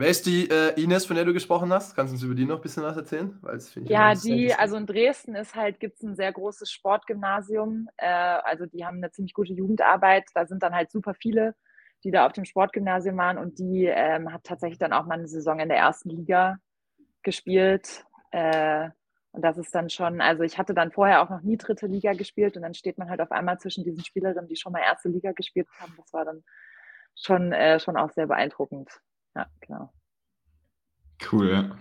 [0.00, 1.94] Wer ist die äh, Ines, von der du gesprochen hast?
[1.94, 3.38] Kannst du uns über die noch ein bisschen was erzählen?
[3.84, 7.86] Ja, die, also in Dresden ist halt, gibt es ein sehr großes Sportgymnasium.
[7.98, 10.24] Äh, also die haben eine ziemlich gute Jugendarbeit.
[10.32, 11.54] Da sind dann halt super viele,
[12.02, 15.28] die da auf dem Sportgymnasium waren und die ähm, hat tatsächlich dann auch mal eine
[15.28, 16.56] Saison in der ersten Liga
[17.22, 18.06] gespielt.
[18.30, 18.88] Äh,
[19.32, 22.14] und das ist dann schon, also ich hatte dann vorher auch noch nie dritte Liga
[22.14, 25.10] gespielt und dann steht man halt auf einmal zwischen diesen Spielerinnen, die schon mal erste
[25.10, 25.92] Liga gespielt haben.
[25.98, 26.42] Das war dann
[27.14, 28.88] schon, äh, schon auch sehr beeindruckend.
[29.34, 29.92] Ja, genau.
[31.30, 31.78] cool, ja.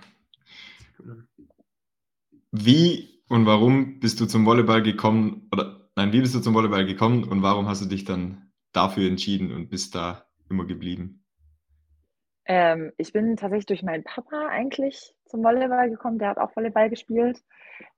[2.52, 5.48] Wie und warum bist du zum Volleyball gekommen?
[5.52, 9.08] Oder nein, wie bist du zum Volleyball gekommen und warum hast du dich dann dafür
[9.08, 11.24] entschieden und bist da immer geblieben?
[12.50, 16.18] Ähm, ich bin tatsächlich durch meinen Papa eigentlich zum Volleyball gekommen.
[16.18, 17.44] Der hat auch Volleyball gespielt.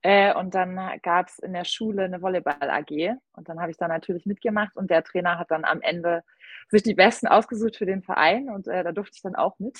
[0.02, 3.16] Äh, und dann gab es in der Schule eine Volleyball-AG.
[3.32, 4.76] Und dann habe ich da natürlich mitgemacht.
[4.76, 6.22] Und der Trainer hat dann am Ende
[6.68, 8.50] sich die Besten ausgesucht für den Verein.
[8.50, 9.78] Und äh, da durfte ich dann auch mit.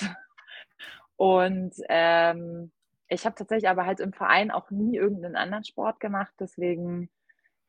[1.16, 2.72] Und ähm,
[3.08, 6.32] ich habe tatsächlich aber halt im Verein auch nie irgendeinen anderen Sport gemacht.
[6.40, 7.10] Deswegen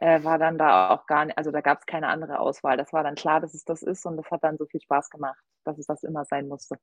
[0.04, 2.76] äh, war dann da auch gar nicht, also da gab es keine andere Auswahl.
[2.78, 4.06] Das war dann klar, dass es das ist.
[4.06, 6.76] Und das hat dann so viel Spaß gemacht, dass es das immer sein musste.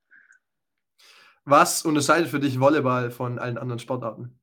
[1.44, 4.40] Was unterscheidet für dich Volleyball von allen anderen Sportarten?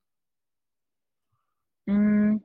[1.88, 2.38] Mm,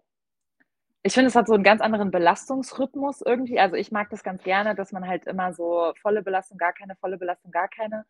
[1.05, 3.59] Ich finde, es hat so einen ganz anderen Belastungsrhythmus irgendwie.
[3.59, 6.95] Also ich mag das ganz gerne, dass man halt immer so volle Belastung, gar keine,
[6.97, 8.05] volle Belastung, gar keine.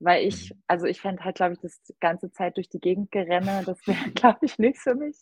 [0.00, 3.62] Weil ich, also ich fände halt, glaube ich, das ganze Zeit durch die Gegend gerenne,
[3.64, 5.16] das wäre, glaube ich, nichts für mich,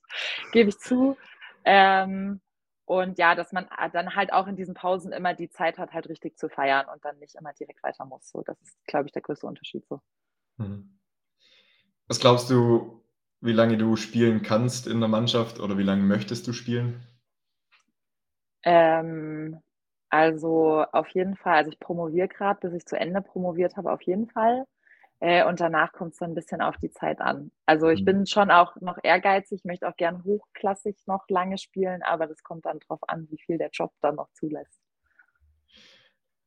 [0.53, 1.17] gebe ich zu.
[1.65, 2.41] Ähm,
[2.85, 6.09] und ja, dass man dann halt auch in diesen Pausen immer die Zeit hat, halt
[6.09, 8.29] richtig zu feiern und dann nicht immer direkt weiter muss.
[8.29, 10.01] So, das ist, glaube ich, der größte Unterschied so.
[10.59, 10.99] Mhm.
[12.09, 13.03] Was glaubst du,
[13.41, 17.07] wie lange du spielen kannst in der Mannschaft oder wie lange möchtest du spielen?
[18.65, 19.61] Ähm,
[20.11, 24.03] also auf jeden Fall, also ich promoviere gerade, bis ich zu Ende promoviert habe, auf
[24.03, 24.67] jeden Fall.
[25.23, 27.53] Äh, und danach kommt es dann ein bisschen auf die Zeit an.
[27.65, 28.05] Also ich Mhm.
[28.05, 32.67] bin schon auch noch ehrgeizig, möchte auch gern hochklassig noch lange spielen, aber das kommt
[32.67, 34.81] dann drauf an, wie viel der Job dann noch zulässt.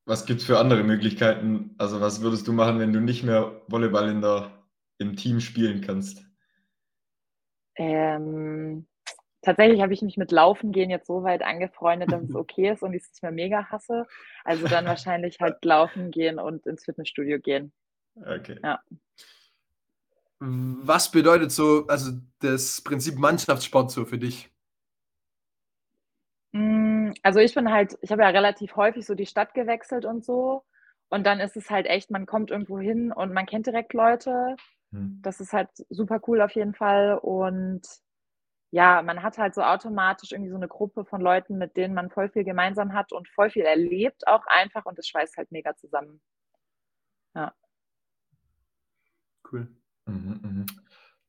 [0.06, 1.76] Was gibt es für andere Möglichkeiten?
[1.78, 4.52] Also was würdest du machen, wenn du nicht mehr Volleyball in der,
[4.98, 6.26] im Team spielen kannst?
[7.78, 8.88] Ähm,
[9.42, 12.84] tatsächlich habe ich mich mit Laufen gehen jetzt so weit angefreundet, dass es okay ist
[12.84, 14.08] und ich es nicht mehr mega hasse.
[14.44, 17.74] Also dann wahrscheinlich halt laufen gehen und ins Fitnessstudio gehen.
[18.18, 18.58] Okay.
[20.40, 24.50] Was bedeutet so, also das Prinzip Mannschaftssport so für dich?
[26.52, 30.24] Mm, Also ich bin halt, ich habe ja relativ häufig so die Stadt gewechselt und
[30.26, 30.64] so.
[31.10, 34.56] Und dann ist es halt echt, man kommt irgendwo hin und man kennt direkt Leute.
[34.92, 35.20] Hm.
[35.22, 37.18] Das ist halt super cool auf jeden Fall.
[37.18, 37.82] Und
[38.72, 42.10] ja, man hat halt so automatisch irgendwie so eine Gruppe von Leuten, mit denen man
[42.10, 45.76] voll viel gemeinsam hat und voll viel erlebt auch einfach und das schweißt halt mega
[45.76, 46.22] zusammen.
[49.56, 49.68] Cool.
[50.08, 50.66] Mhm, mhm.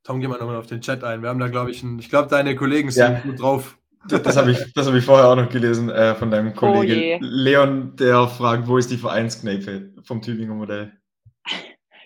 [0.02, 1.22] Tom, geh mal nochmal auf den Chat ein.
[1.22, 3.20] Wir haben da, glaube ich, einen, ich glaube, deine Kollegen sind Ja.
[3.20, 3.78] gut drauf.
[4.08, 6.60] Das, das habe ich, das hab ich vorher auch noch gelesen äh, von deinem Oh
[6.60, 7.18] Kollegen je.
[7.20, 10.92] Leon, der fragt, wo ist die Vereinskneipe vom Tübinger Modell?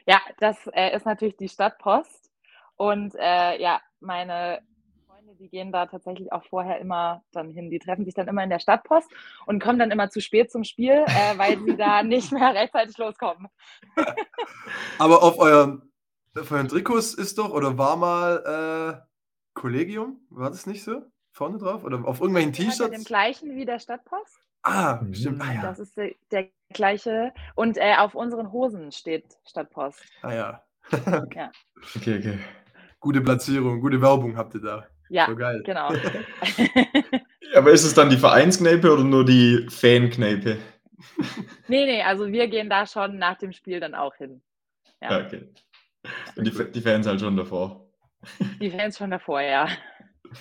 [0.07, 2.31] Ja, das äh, ist natürlich die Stadtpost.
[2.77, 4.61] Und äh, ja, meine
[5.07, 7.71] Freunde, die gehen da tatsächlich auch vorher immer dann hin.
[7.71, 9.11] Die treffen sich dann immer in der Stadtpost
[9.45, 12.97] und kommen dann immer zu spät zum Spiel, äh, weil sie da nicht mehr rechtzeitig
[12.97, 13.49] loskommen.
[14.99, 15.90] Aber auf euren,
[16.39, 19.07] auf euren Trikots ist doch oder war mal äh,
[19.55, 20.21] Kollegium?
[20.31, 21.03] War das nicht so?
[21.33, 21.85] Vorne drauf?
[21.85, 23.05] Oder auf irgendwelchen Gehört ja dem T-Shirts?
[23.07, 24.41] gleichen wie der Stadtpost.
[24.63, 25.15] Ah, Mhm.
[25.15, 25.43] stimmt.
[25.43, 25.63] Ah ja.
[25.63, 27.33] Das ist der, der gleiche.
[27.55, 30.03] Und äh, auf unseren Hosen steht Stadtpost.
[30.23, 30.63] Ah ja.
[31.97, 32.39] Okay, okay.
[32.99, 34.87] Gute Platzierung, gute Werbung habt ihr da.
[35.09, 35.63] Ja, So geil.
[35.65, 35.89] genau.
[37.55, 40.59] Aber ist es dann die Vereinskneipe oder nur die Fankneipe?
[41.69, 44.43] nee, nee, also wir gehen da schon nach dem Spiel dann auch hin.
[45.01, 45.19] Ja.
[45.19, 45.49] Ja, okay.
[46.37, 47.91] Und die, die Fans halt schon davor.
[48.61, 49.69] Die Fans schon davor, ja.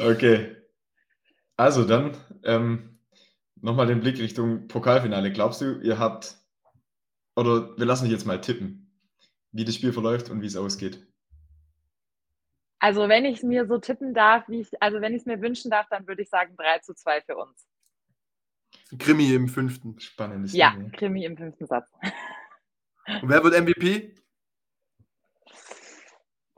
[0.00, 0.54] Okay.
[1.56, 3.00] Also dann ähm,
[3.56, 5.32] nochmal den Blick Richtung Pokalfinale.
[5.32, 6.36] Glaubst du, ihr habt,
[7.34, 8.94] oder wir lassen dich jetzt mal tippen,
[9.50, 11.04] wie das Spiel verläuft und wie es ausgeht?
[12.78, 15.40] Also wenn ich es mir so tippen darf, wie ich, also wenn ich es mir
[15.40, 17.66] wünschen darf, dann würde ich sagen 3 zu 2 für uns.
[18.98, 19.98] Krimi im fünften.
[19.98, 21.90] Spannendes Ja, Ding, Krimi im fünften Satz.
[23.20, 24.14] Und wer wird MVP?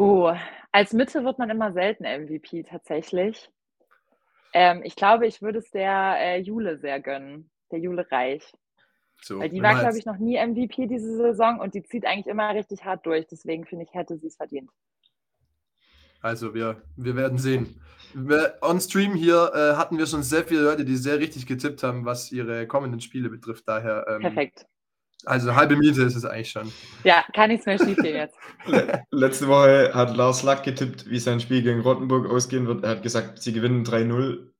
[0.00, 0.32] Oh,
[0.72, 3.50] als Mitte wird man immer selten MVP tatsächlich.
[4.54, 8.50] Ähm, ich glaube, ich würde es der äh, Jule sehr gönnen, der Jule Reich.
[9.20, 12.28] So, Weil die war, glaube ich, noch nie MVP diese Saison und die zieht eigentlich
[12.28, 13.26] immer richtig hart durch.
[13.26, 14.70] Deswegen finde ich, hätte sie es verdient.
[16.22, 17.82] Also wir, wir werden sehen.
[18.62, 22.06] On Stream hier äh, hatten wir schon sehr viele Leute, die sehr richtig getippt haben,
[22.06, 23.68] was ihre kommenden Spiele betrifft.
[23.68, 24.64] Daher ähm, perfekt.
[25.26, 26.72] Also halbe Miete ist es eigentlich schon.
[27.04, 28.36] Ja, kann nichts mehr schiefgehen jetzt.
[29.10, 32.84] Letzte Woche hat Lars Lack getippt, wie sein Spiel gegen Rottenburg ausgehen wird.
[32.84, 34.50] Er hat gesagt, sie gewinnen 3-0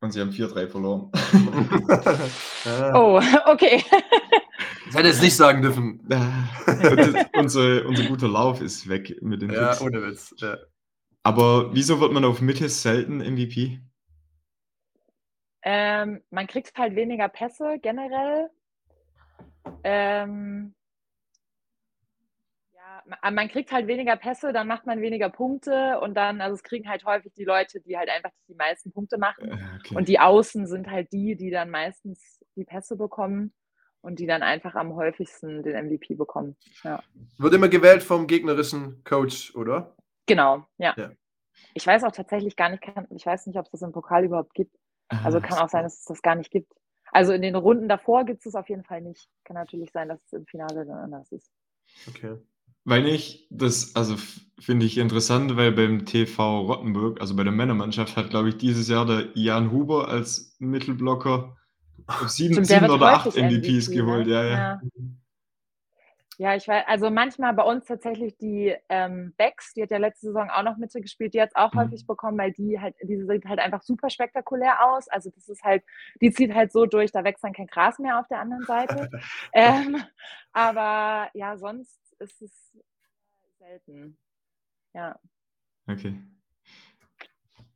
[0.00, 1.10] und sie haben 4-3 verloren.
[2.94, 3.82] oh, okay.
[4.86, 6.06] Ich hätte es nicht sagen dürfen.
[7.36, 9.80] unser, unser guter Lauf ist weg mit den Ja, Tipps.
[9.80, 10.34] ohne Witz.
[10.38, 10.56] Ja.
[11.24, 13.80] Aber wieso wird man auf Mitte selten MVP?
[15.62, 18.50] Ähm, man kriegt halt weniger Pässe generell.
[19.82, 20.74] Ähm,
[22.72, 26.62] ja, man kriegt halt weniger Pässe, dann macht man weniger Punkte und dann, also es
[26.62, 29.48] kriegen halt häufig die Leute, die halt einfach die meisten Punkte machen.
[29.48, 29.96] Äh, okay.
[29.96, 33.52] Und die Außen sind halt die, die dann meistens die Pässe bekommen
[34.00, 36.56] und die dann einfach am häufigsten den MVP bekommen.
[36.82, 37.02] Ja.
[37.38, 39.96] Wird immer gewählt vom gegnerischen Coach, oder?
[40.26, 40.94] Genau, ja.
[40.96, 41.10] ja.
[41.72, 42.82] Ich weiß auch tatsächlich gar nicht,
[43.16, 44.76] ich weiß nicht, ob es das im Pokal überhaupt gibt.
[45.08, 46.72] Also kann auch sein, dass es das gar nicht gibt.
[47.14, 49.28] Also in den Runden davor gibt es es auf jeden Fall nicht.
[49.44, 51.48] Kann natürlich sein, dass es im Finale dann anders ist.
[52.08, 52.36] Okay.
[52.84, 54.16] Weil ich, das, also
[54.58, 58.88] finde ich interessant, weil beim TV Rottenburg, also bei der Männermannschaft, hat, glaube ich, dieses
[58.88, 61.56] Jahr der Jan Huber als Mittelblocker
[62.26, 64.26] sieben, sieben oder acht MVPs MVP, geholt.
[64.26, 64.32] Ne?
[64.32, 64.50] Ja, ja.
[64.50, 64.80] ja.
[66.38, 70.26] Ja, ich weiß, also manchmal bei uns tatsächlich die ähm, Becks, die hat ja letzte
[70.26, 71.80] Saison auch noch Mitte gespielt, die hat es auch mhm.
[71.80, 75.08] häufig bekommen, weil die halt, diese sieht halt einfach super spektakulär aus.
[75.08, 75.84] Also das ist halt,
[76.20, 79.10] die zieht halt so durch, da wächst dann kein Gras mehr auf der anderen Seite.
[79.52, 80.02] ähm,
[80.52, 82.76] aber ja, sonst ist es
[83.58, 84.18] selten.
[84.92, 85.18] Ja.
[85.86, 86.20] Okay.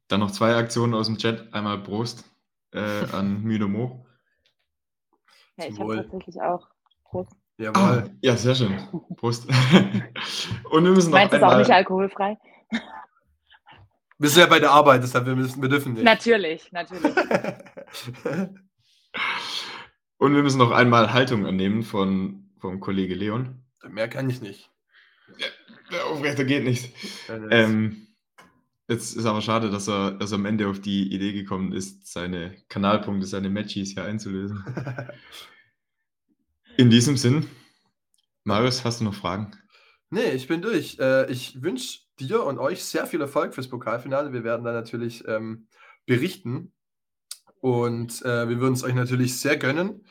[0.08, 1.52] Dann noch zwei Aktionen aus dem Chat.
[1.52, 2.24] Einmal Prost
[2.72, 4.06] äh, an Müde Mo.
[5.56, 6.68] Ja, ich habe tatsächlich auch
[7.04, 7.36] Prost.
[7.58, 7.82] Jawohl.
[7.82, 8.78] Ah, ja, sehr schön.
[9.16, 9.48] Prost.
[10.70, 12.38] Und wir müssen noch Meinst du auch nicht alkoholfrei?
[14.20, 16.02] Wir sind ja bei der Arbeit, deshalb wir, müssen, wir dürfen nicht.
[16.02, 17.04] Natürlich, natürlich.
[20.16, 23.62] Und wir müssen noch einmal Haltung annehmen von, vom Kollege Leon.
[23.88, 24.72] Mehr kann ich nicht.
[25.36, 25.46] Ja,
[25.92, 26.92] der Aufrechter geht nicht.
[27.28, 28.08] Ähm,
[28.88, 32.12] jetzt ist aber schade, dass er, dass er am Ende auf die Idee gekommen ist,
[32.12, 34.64] seine Kanalpunkte, seine Matches hier einzulösen.
[36.78, 37.50] In diesem Sinn,
[38.44, 39.50] Marius, hast du noch Fragen?
[40.10, 40.96] Nee, ich bin durch.
[41.00, 44.32] Äh, ich wünsche dir und euch sehr viel Erfolg fürs Pokalfinale.
[44.32, 45.66] Wir werden da natürlich ähm,
[46.06, 46.72] berichten
[47.60, 50.06] und äh, wir würden es euch natürlich sehr gönnen.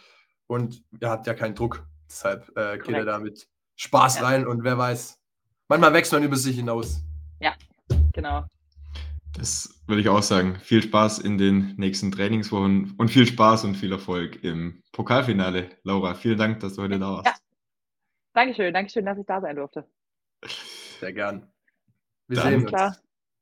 [0.47, 3.47] Und ihr habt ja keinen Druck, deshalb äh, geht ihr da mit
[3.78, 4.24] Spaß ja.
[4.24, 5.18] rein und wer weiß,
[5.70, 6.99] manchmal wächst man über sich hinaus.
[7.39, 7.55] Ja,
[8.11, 8.45] genau.
[9.38, 10.59] Das würde ich auch sagen.
[10.59, 15.69] Viel Spaß in den nächsten Trainingswochen und viel Spaß und viel Erfolg im Pokalfinale.
[15.83, 17.25] Laura, vielen Dank, dass du heute da warst.
[17.27, 17.35] Ja.
[18.33, 19.85] Dankeschön, Dankeschön, dass ich da sein durfte.
[20.99, 21.51] Sehr gern.
[22.27, 22.69] Wir Dann sehen uns.
[22.69, 22.97] Klar.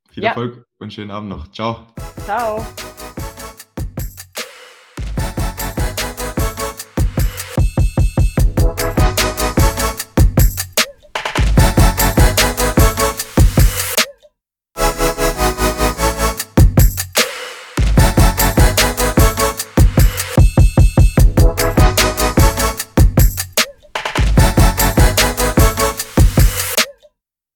[0.09, 0.29] Viel ja.
[0.29, 1.51] Erfolg und schönen Abend noch.
[1.51, 1.87] Ciao.
[2.25, 2.65] Ciao.